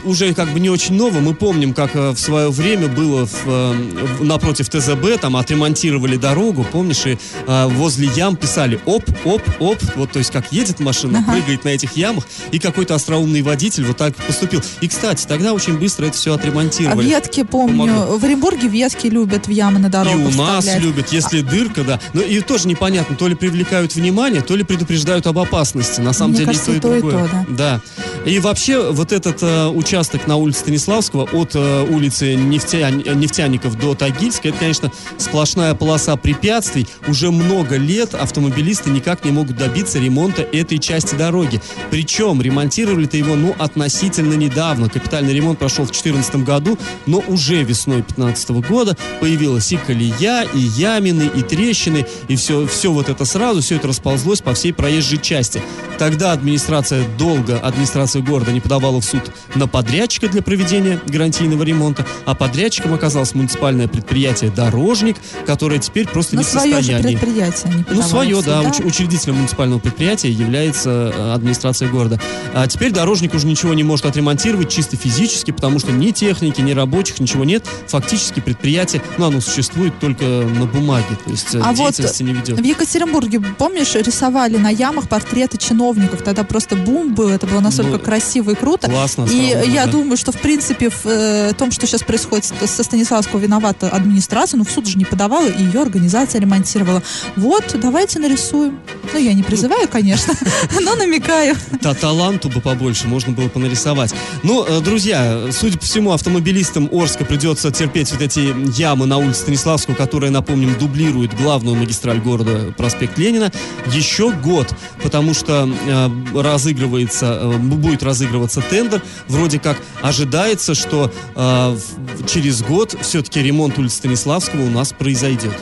уже 0.05 0.33
как 0.35 0.49
бы 0.51 0.61
не 0.61 0.71
очень 0.71 0.95
ново. 0.95 1.21
Мы 1.21 1.35
помним, 1.35 1.75
как 1.75 1.95
э, 1.95 2.11
в 2.11 2.19
свое 2.19 2.51
время 2.51 2.89
было 2.89 3.27
в, 3.27 3.35
э, 3.47 3.75
напротив 4.21 4.69
ТЗБ, 4.69 5.21
там 5.21 5.37
отремонтировали 5.37 6.17
дорогу, 6.17 6.65
помнишь, 6.71 7.07
и 7.07 7.19
э, 7.47 7.67
возле 7.67 8.09
ям 8.17 8.37
писали 8.37 8.81
оп, 8.87 9.05
оп, 9.25 9.43
оп. 9.61 9.79
Вот, 9.97 10.13
то 10.13 10.19
есть, 10.19 10.31
как 10.31 10.53
едет 10.53 10.81
машина, 10.81 11.16
Ага. 11.19 11.33
прыгает 11.33 11.65
на 11.65 11.69
этих 11.71 11.97
ямах, 11.97 12.25
и 12.53 12.59
какой-то 12.59 12.95
остроумный 12.95 13.43
водитель 13.43 13.85
вот 13.85 13.97
так 13.97 14.15
поступил. 14.17 14.63
И, 14.81 14.89
кстати, 14.89 15.27
тогда 15.27 15.53
очень 15.53 15.79
быстро 15.79 16.07
это 16.07 16.17
все 16.17 16.33
А 16.33 16.35
отремонтировали. 16.37 17.07
ветки, 17.09 17.43
помню, 17.43 17.77
Помогло. 17.95 18.19
в 18.19 18.25
Оренбурге 18.25 18.69
ветки 18.69 19.07
любят 19.07 19.47
в 19.47 19.51
ямы 19.51 19.79
на 19.79 19.87
И 19.87 19.91
дорогу 19.91 20.19
у 20.19 20.31
нас 20.31 20.65
вставлять. 20.65 20.83
любят, 20.83 21.13
если 21.13 21.41
дырка, 21.43 21.83
да. 21.85 22.01
Но 22.13 22.21
и 22.23 22.41
тоже 22.41 22.69
непонятно, 22.69 23.17
то 23.17 23.29
ли 23.29 23.35
привлекают 23.35 23.95
внимание, 23.95 24.43
то 24.43 24.57
ли 24.57 24.65
предупреждают 24.65 25.27
об 25.27 25.39
опасности. 25.39 26.01
На 26.01 26.13
самом 26.13 26.31
Мне 26.33 26.41
деле 26.41 26.47
кажется, 26.53 26.73
и 26.73 26.77
и 26.77 26.81
то, 26.81 26.95
и 26.95 26.99
и 26.99 27.01
другое. 27.01 27.29
то, 27.29 27.47
да. 27.51 27.81
И 28.27 28.41
вообще 28.41 28.91
вот 28.91 29.13
этот 29.13 29.41
э, 29.41 29.69
участок 29.69 30.27
на 30.27 30.35
улице 30.35 30.59
Станиславского 30.61 31.29
от 31.33 31.55
э, 31.55 31.87
улицы 31.89 32.35
Нефтя- 32.35 33.15
Нефтяников 33.15 33.79
до 33.79 33.95
Тагильска, 33.95 34.49
это, 34.49 34.59
конечно, 34.59 34.93
сплошная 35.17 35.77
полоса 35.77 36.17
препятствий. 36.17 36.89
Уже 37.07 37.31
много 37.31 37.77
лет 37.77 38.17
автомобилисты 38.17 38.91
никак 38.91 39.25
не 39.25 39.31
могут 39.31 39.57
добиться 39.57 40.01
ремонта 40.01 40.43
этой 40.43 40.79
части 40.79 41.15
дороги. 41.15 41.63
Причем 41.93 42.43
ремонтировали-то 42.43 43.17
его, 43.17 43.37
ну, 43.37 43.55
относительно 43.61 44.35
недавно. 44.35 44.89
Капитальный 44.89 45.33
ремонт 45.33 45.61
прошел 45.61 45.85
в 45.85 45.93
2014 45.93 46.45
году, 46.45 46.77
но 47.07 47.23
уже 47.29 47.63
весной 47.63 47.99
2015 47.99 48.51
года 48.69 48.97
появилась 49.21 49.71
и 49.71 49.77
колея, 49.77 50.43
и 50.53 50.59
ямины, 50.59 51.31
и 51.33 51.43
трещины, 51.43 52.05
и 52.27 52.35
все, 52.35 52.67
все 52.67 52.91
вот 52.91 53.09
это 53.09 53.25
сразу, 53.25 53.61
все 53.61 53.77
это 53.77 53.87
расползлось 53.87 54.41
по 54.41 54.53
всей 54.53 54.73
проезжей 54.73 55.19
части. 55.19 55.63
Тогда 55.97 56.33
администрация 56.33 57.07
долго, 57.17 57.59
администрация 57.61 58.16
города 58.23 58.53
не 58.53 58.61
подавала 58.61 59.01
в 59.01 59.05
суд 59.05 59.23
на 59.55 59.67
подрядчика 59.67 60.29
для 60.29 60.43
проведения 60.43 61.01
гарантийного 61.07 61.63
ремонта, 61.63 62.07
а 62.25 62.35
подрядчиком 62.35 62.95
оказалось 62.95 63.35
муниципальное 63.35 63.89
предприятие 63.89 64.51
«Дорожник», 64.51 65.17
которое 65.47 65.79
теперь 65.79 66.07
просто 66.09 66.37
На 66.37 66.41
не 66.41 66.45
в 66.45 66.49
свое 66.49 66.77
же 66.77 66.83
состоянии. 66.83 67.17
предприятие 67.17 67.73
они 67.73 67.85
Ну, 67.91 68.03
свое, 68.03 68.43
да, 68.43 68.63
уч- 68.63 68.85
учредителем 68.87 69.37
муниципального 69.37 69.79
предприятия 69.79 70.31
является 70.31 71.13
э, 71.17 71.33
администрация 71.35 71.89
города. 71.89 72.21
А 72.55 72.67
теперь 72.67 72.93
дорожник 72.93 73.35
уже 73.35 73.47
ничего 73.47 73.75
не 73.75 73.83
может 73.83 74.07
отремонтировать 74.07 74.71
чисто 74.71 74.97
физически, 74.97 75.51
потому 75.51 75.79
что 75.79 75.93
ни 75.93 76.11
техники, 76.11 76.61
ни 76.61 76.73
рабочих, 76.73 77.21
ничего 77.21 77.45
нет. 77.45 77.65
Фактически 77.89 78.41
предприятие, 78.41 79.03
ну, 79.19 79.27
оно 79.27 79.41
существует 79.41 79.99
только 79.99 80.25
на 80.25 80.67
бумаге, 80.67 81.07
то 81.25 81.31
есть 81.31 81.55
э, 81.55 81.61
А 81.61 81.73
вот 81.73 81.77
деятельности 81.95 82.23
не 82.23 82.33
ведет. 82.33 82.59
В 82.61 82.65
Екатеринбурге, 82.65 83.41
помнишь, 83.41 83.95
рисовали 83.95 84.57
на 84.57 84.69
ямах 84.71 85.09
портреты 85.09 85.59
чиновников. 85.59 86.23
Тогда 86.23 86.45
просто 86.45 86.77
бум 86.77 87.15
был, 87.15 87.29
это 87.29 87.47
было 87.47 87.61
настолько 87.61 87.93
Ну, 87.93 87.99
красиво 88.07 88.53
и 88.53 88.55
круто. 88.55 88.89
Классно. 88.89 89.23
И 89.23 89.25
остроумно, 89.25 89.75
я 89.75 89.87
да. 89.87 89.93
думаю, 89.93 90.17
что 90.17 90.31
в 90.31 90.41
принципе 90.41 90.91
в 90.91 91.07
э, 91.07 91.53
том, 91.59 91.73
что 91.73 91.89
сейчас 91.89 92.05
происходит 92.05 92.45
со 92.45 92.85
Станиславского 92.85 93.41
виновата 93.41 93.89
администрация, 93.89 94.59
ну 94.59 94.65
в 94.65 94.71
суд 94.71 94.87
же 94.87 94.97
не 94.97 95.05
подавала, 95.05 95.49
и 95.49 95.61
ее 95.61 95.83
организация 95.83 96.41
ремонтировала. 96.41 97.03
Вот, 97.35 97.65
давайте 97.75 98.21
нарисуем. 98.21 98.79
Ну, 99.13 99.19
я 99.19 99.33
не 99.33 99.43
призываю, 99.43 99.89
конечно, 99.89 100.35
но 100.81 100.95
намекаю. 100.95 101.57
Та 101.83 101.95
таланту 101.95 102.49
бы 102.49 102.61
побольше 102.61 103.09
можно 103.09 103.33
было 103.33 103.49
понарисовать. 103.49 104.15
Ну, 104.45 104.65
э, 104.65 104.81
друзья, 104.81 105.49
судя 105.51 105.77
по 105.77 105.85
всему, 105.85 106.13
автомобилистам 106.13 106.89
Орска 106.93 107.25
придется 107.25 107.73
терпеть 107.73 108.13
вот 108.13 108.23
эти 108.23 108.55
ямы 108.79 109.07
на 109.07 109.19
улице 109.19 109.41
Станиславского, 109.41 109.97
которая, 109.97 110.31
напомним, 110.31 110.79
дублирует 110.79 111.35
главную 111.37 111.75
магистраль 111.75 112.21
города, 112.21 112.73
проспект 112.77 113.19
Ленина, 113.19 113.51
еще 113.93 114.31
год, 114.31 114.73
потому 115.03 115.35
что 115.35 115.69
э, 115.69 116.41
разыгрывается, 116.41 117.39
э, 117.43 117.59
будет 117.87 118.03
разыгрываться 118.03 118.61
тендер. 118.61 119.01
Вроде 119.29 119.61
как 119.61 119.79
ожидается, 120.03 120.75
что 120.75 121.13
э, 121.37 121.79
через 122.27 122.63
год 122.63 122.97
все-таки 123.01 123.41
ремонт 123.41 123.79
улицы 123.79 123.97
Станиславского 123.97 124.63
у 124.63 124.71
нас 124.71 124.93
произойдет. 124.93 125.55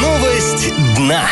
Новость 0.00 0.74
дна. 0.96 1.28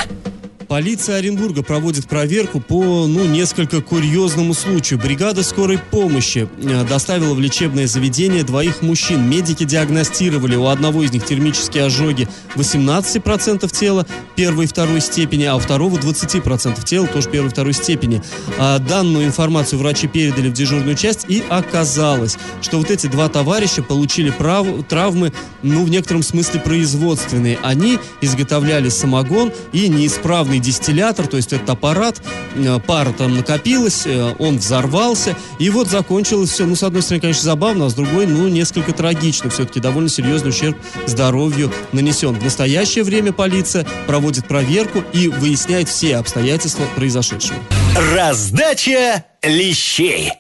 Полиция 0.71 1.17
Оренбурга 1.17 1.65
проводит 1.65 2.07
проверку 2.07 2.61
по, 2.61 3.09
ну, 3.09 3.25
несколько 3.25 3.81
курьезному 3.81 4.55
случаю. 4.55 5.01
Бригада 5.01 5.43
скорой 5.43 5.79
помощи 5.79 6.49
э, 6.63 6.85
доставила 6.89 7.35
в 7.35 7.41
лечебное 7.41 7.89
заведение 7.89 8.45
двоих 8.45 8.81
мужчин. 8.81 9.29
Медики 9.29 9.65
диагностировали 9.65 10.55
у 10.55 10.67
одного 10.67 11.03
из 11.03 11.11
них 11.11 11.25
термические 11.25 11.87
ожоги 11.87 12.29
18% 12.55 13.69
тела 13.77 14.07
первой 14.37 14.67
и 14.67 14.69
второй 14.69 15.01
степени, 15.01 15.43
а 15.43 15.57
у 15.57 15.59
второго 15.59 15.99
20% 15.99 16.85
тела 16.85 17.09
тоже 17.09 17.29
первой 17.29 17.49
и 17.49 17.51
второй 17.51 17.73
степени. 17.73 18.23
А 18.57 18.79
данную 18.79 19.27
информацию 19.27 19.81
врачи 19.81 20.07
передали 20.07 20.51
в 20.51 20.53
дежурную 20.53 20.95
часть, 20.95 21.25
и 21.27 21.43
оказалось, 21.49 22.39
что 22.63 22.79
вот 22.79 22.93
эти 22.93 23.09
два 23.09 23.29
товарища 23.29 23.83
получили 23.83 24.31
прав- 24.31 24.85
травмы, 24.89 25.33
ну, 25.65 25.85
в 25.85 25.91
некотором 25.91 26.23
смысле 26.23 26.61
производственные. 26.61 27.59
Они 27.65 27.99
изготовляли 28.21 28.89
самогон, 28.89 29.53
и 29.73 29.89
неисправный 29.89 30.60
дистиллятор, 30.61 31.27
то 31.27 31.37
есть 31.37 31.53
этот 31.53 31.71
аппарат, 31.71 32.21
э, 32.55 32.79
пара 32.87 33.13
там 33.13 33.37
накопилась, 33.37 34.03
э, 34.07 34.35
он 34.39 34.59
взорвался, 34.59 35.37
и 35.59 35.71
вот 35.71 35.89
закончилось 35.89 36.51
все, 36.51 36.67
ну, 36.67 36.77
с 36.77 36.83
одной 36.83 37.03
стороны, 37.03 37.21
конечно, 37.21 37.43
забавно, 37.43 37.87
а 37.87 37.91
с 37.91 37.95
другой, 37.95 38.27
ну, 38.27 38.49
несколько 38.49 38.93
трагично. 38.93 39.51
Все-таки 39.51 39.81
довольно 39.81 40.09
серьезный 40.09 40.51
ущерб 40.51 40.77
здоровью 41.07 41.73
нанесен. 41.93 42.35
В 42.35 42.45
настоящее 42.45 43.05
время 43.05 43.33
полиция 43.33 43.87
проводит 44.07 44.47
проверку 44.47 45.03
и 45.13 45.29
выясняет 45.29 45.89
все 45.89 46.17
обстоятельства 46.17 46.85
произошедшего. 46.97 47.59
Раздача 48.15 49.25
лещей. 49.43 50.33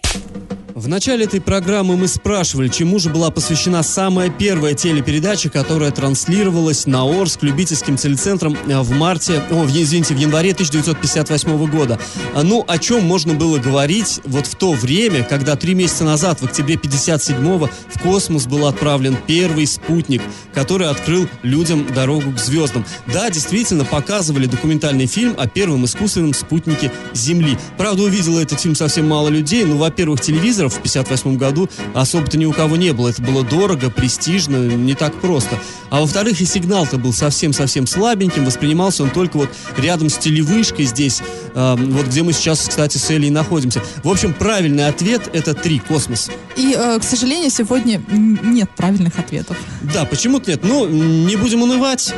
В 0.80 0.88
начале 0.88 1.26
этой 1.26 1.42
программы 1.42 1.98
мы 1.98 2.08
спрашивали, 2.08 2.68
чему 2.68 2.98
же 2.98 3.10
была 3.10 3.30
посвящена 3.30 3.82
самая 3.82 4.30
первая 4.30 4.72
телепередача, 4.72 5.50
которая 5.50 5.90
транслировалась 5.90 6.86
на 6.86 7.02
Орск 7.02 7.42
любительским 7.42 7.98
телецентром 7.98 8.56
э, 8.66 8.80
в 8.80 8.90
марте, 8.92 9.42
о, 9.50 9.66
извините, 9.66 10.14
в 10.14 10.18
январе 10.18 10.52
1958 10.52 11.70
года. 11.70 12.00
А, 12.34 12.42
Ну, 12.42 12.64
о 12.66 12.78
чем 12.78 13.04
можно 13.04 13.34
было 13.34 13.58
говорить 13.58 14.20
вот 14.24 14.46
в 14.46 14.54
то 14.54 14.72
время, 14.72 15.22
когда 15.22 15.54
три 15.54 15.74
месяца 15.74 16.04
назад, 16.04 16.40
в 16.40 16.46
октябре 16.46 16.76
57-го, 16.76 17.68
в 17.68 17.98
космос 18.00 18.46
был 18.46 18.66
отправлен 18.66 19.18
первый 19.26 19.66
спутник, 19.66 20.22
который 20.54 20.88
открыл 20.88 21.28
людям 21.42 21.86
дорогу 21.94 22.32
к 22.32 22.38
звездам. 22.38 22.86
Да, 23.12 23.28
действительно, 23.28 23.84
показывали 23.84 24.46
документальный 24.46 25.04
фильм 25.04 25.34
о 25.36 25.46
первом 25.46 25.84
искусственном 25.84 26.32
спутнике 26.32 26.90
Земли. 27.12 27.58
Правда, 27.76 28.04
увидело 28.04 28.40
этот 28.40 28.58
фильм 28.60 28.74
совсем 28.74 29.06
мало 29.06 29.28
людей. 29.28 29.66
Ну, 29.66 29.76
во-первых, 29.76 30.22
телевизоров 30.22 30.69
в 30.72 30.82
58 30.82 31.36
году 31.36 31.68
особо-то 31.94 32.38
ни 32.38 32.44
у 32.44 32.52
кого 32.52 32.76
не 32.76 32.92
было. 32.92 33.08
Это 33.08 33.22
было 33.22 33.44
дорого, 33.44 33.90
престижно, 33.90 34.56
не 34.56 34.94
так 34.94 35.14
просто. 35.20 35.58
А 35.90 36.00
во-вторых, 36.00 36.40
и 36.40 36.44
сигнал-то 36.44 36.98
был 36.98 37.12
совсем-совсем 37.12 37.86
слабеньким. 37.86 38.44
Воспринимался 38.44 39.02
он 39.02 39.10
только 39.10 39.36
вот 39.36 39.50
рядом 39.76 40.08
с 40.08 40.18
телевышкой 40.18 40.86
здесь, 40.86 41.20
э, 41.54 41.76
вот 41.78 42.06
где 42.06 42.22
мы 42.22 42.32
сейчас, 42.32 42.60
кстати, 42.68 42.98
с 42.98 43.10
Элей 43.10 43.30
находимся. 43.30 43.82
В 44.04 44.08
общем, 44.08 44.32
правильный 44.34 44.86
ответ— 44.86 45.28
это 45.32 45.54
три, 45.54 45.78
космос. 45.78 46.30
И, 46.56 46.74
э, 46.76 46.98
к 46.98 47.04
сожалению, 47.04 47.50
сегодня 47.50 48.02
нет 48.08 48.70
правильных 48.76 49.18
ответов. 49.18 49.56
Да, 49.80 50.04
почему-то 50.04 50.50
нет. 50.50 50.60
Ну, 50.62 50.86
не 50.86 51.36
будем 51.36 51.62
унывать. 51.62 52.12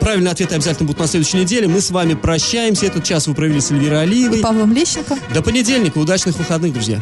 Правильные 0.00 0.32
ответы 0.32 0.54
обязательно 0.54 0.86
будут 0.86 1.00
на 1.00 1.06
следующей 1.06 1.38
неделе. 1.38 1.68
Мы 1.68 1.80
с 1.80 1.90
вами 1.90 2.14
прощаемся. 2.14 2.86
Этот 2.86 3.04
час 3.04 3.26
вы 3.26 3.34
провели 3.34 3.60
с 3.60 3.70
Эльвирой 3.70 4.02
Алиевой. 4.02 4.40
Павлом 4.40 4.72
Лещенко. 4.72 5.16
До 5.34 5.42
понедельника. 5.42 5.98
Удачных 5.98 6.36
выходных, 6.36 6.72
друзья. 6.72 7.00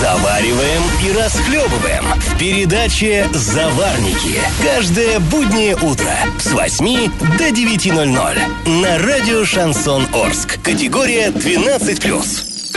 Завариваем 0.00 0.82
и 1.04 1.12
расхлебываем 1.12 2.04
в 2.20 2.38
передаче 2.38 3.26
«Заварники». 3.34 4.40
Каждое 4.62 5.18
буднее 5.18 5.74
утро 5.74 6.14
с 6.38 6.52
8 6.52 7.10
до 7.36 7.48
9.00 7.48 8.80
на 8.80 8.98
радио 8.98 9.44
«Шансон 9.44 10.06
Орск». 10.12 10.62
Категория 10.62 11.30
12+. 11.30 12.57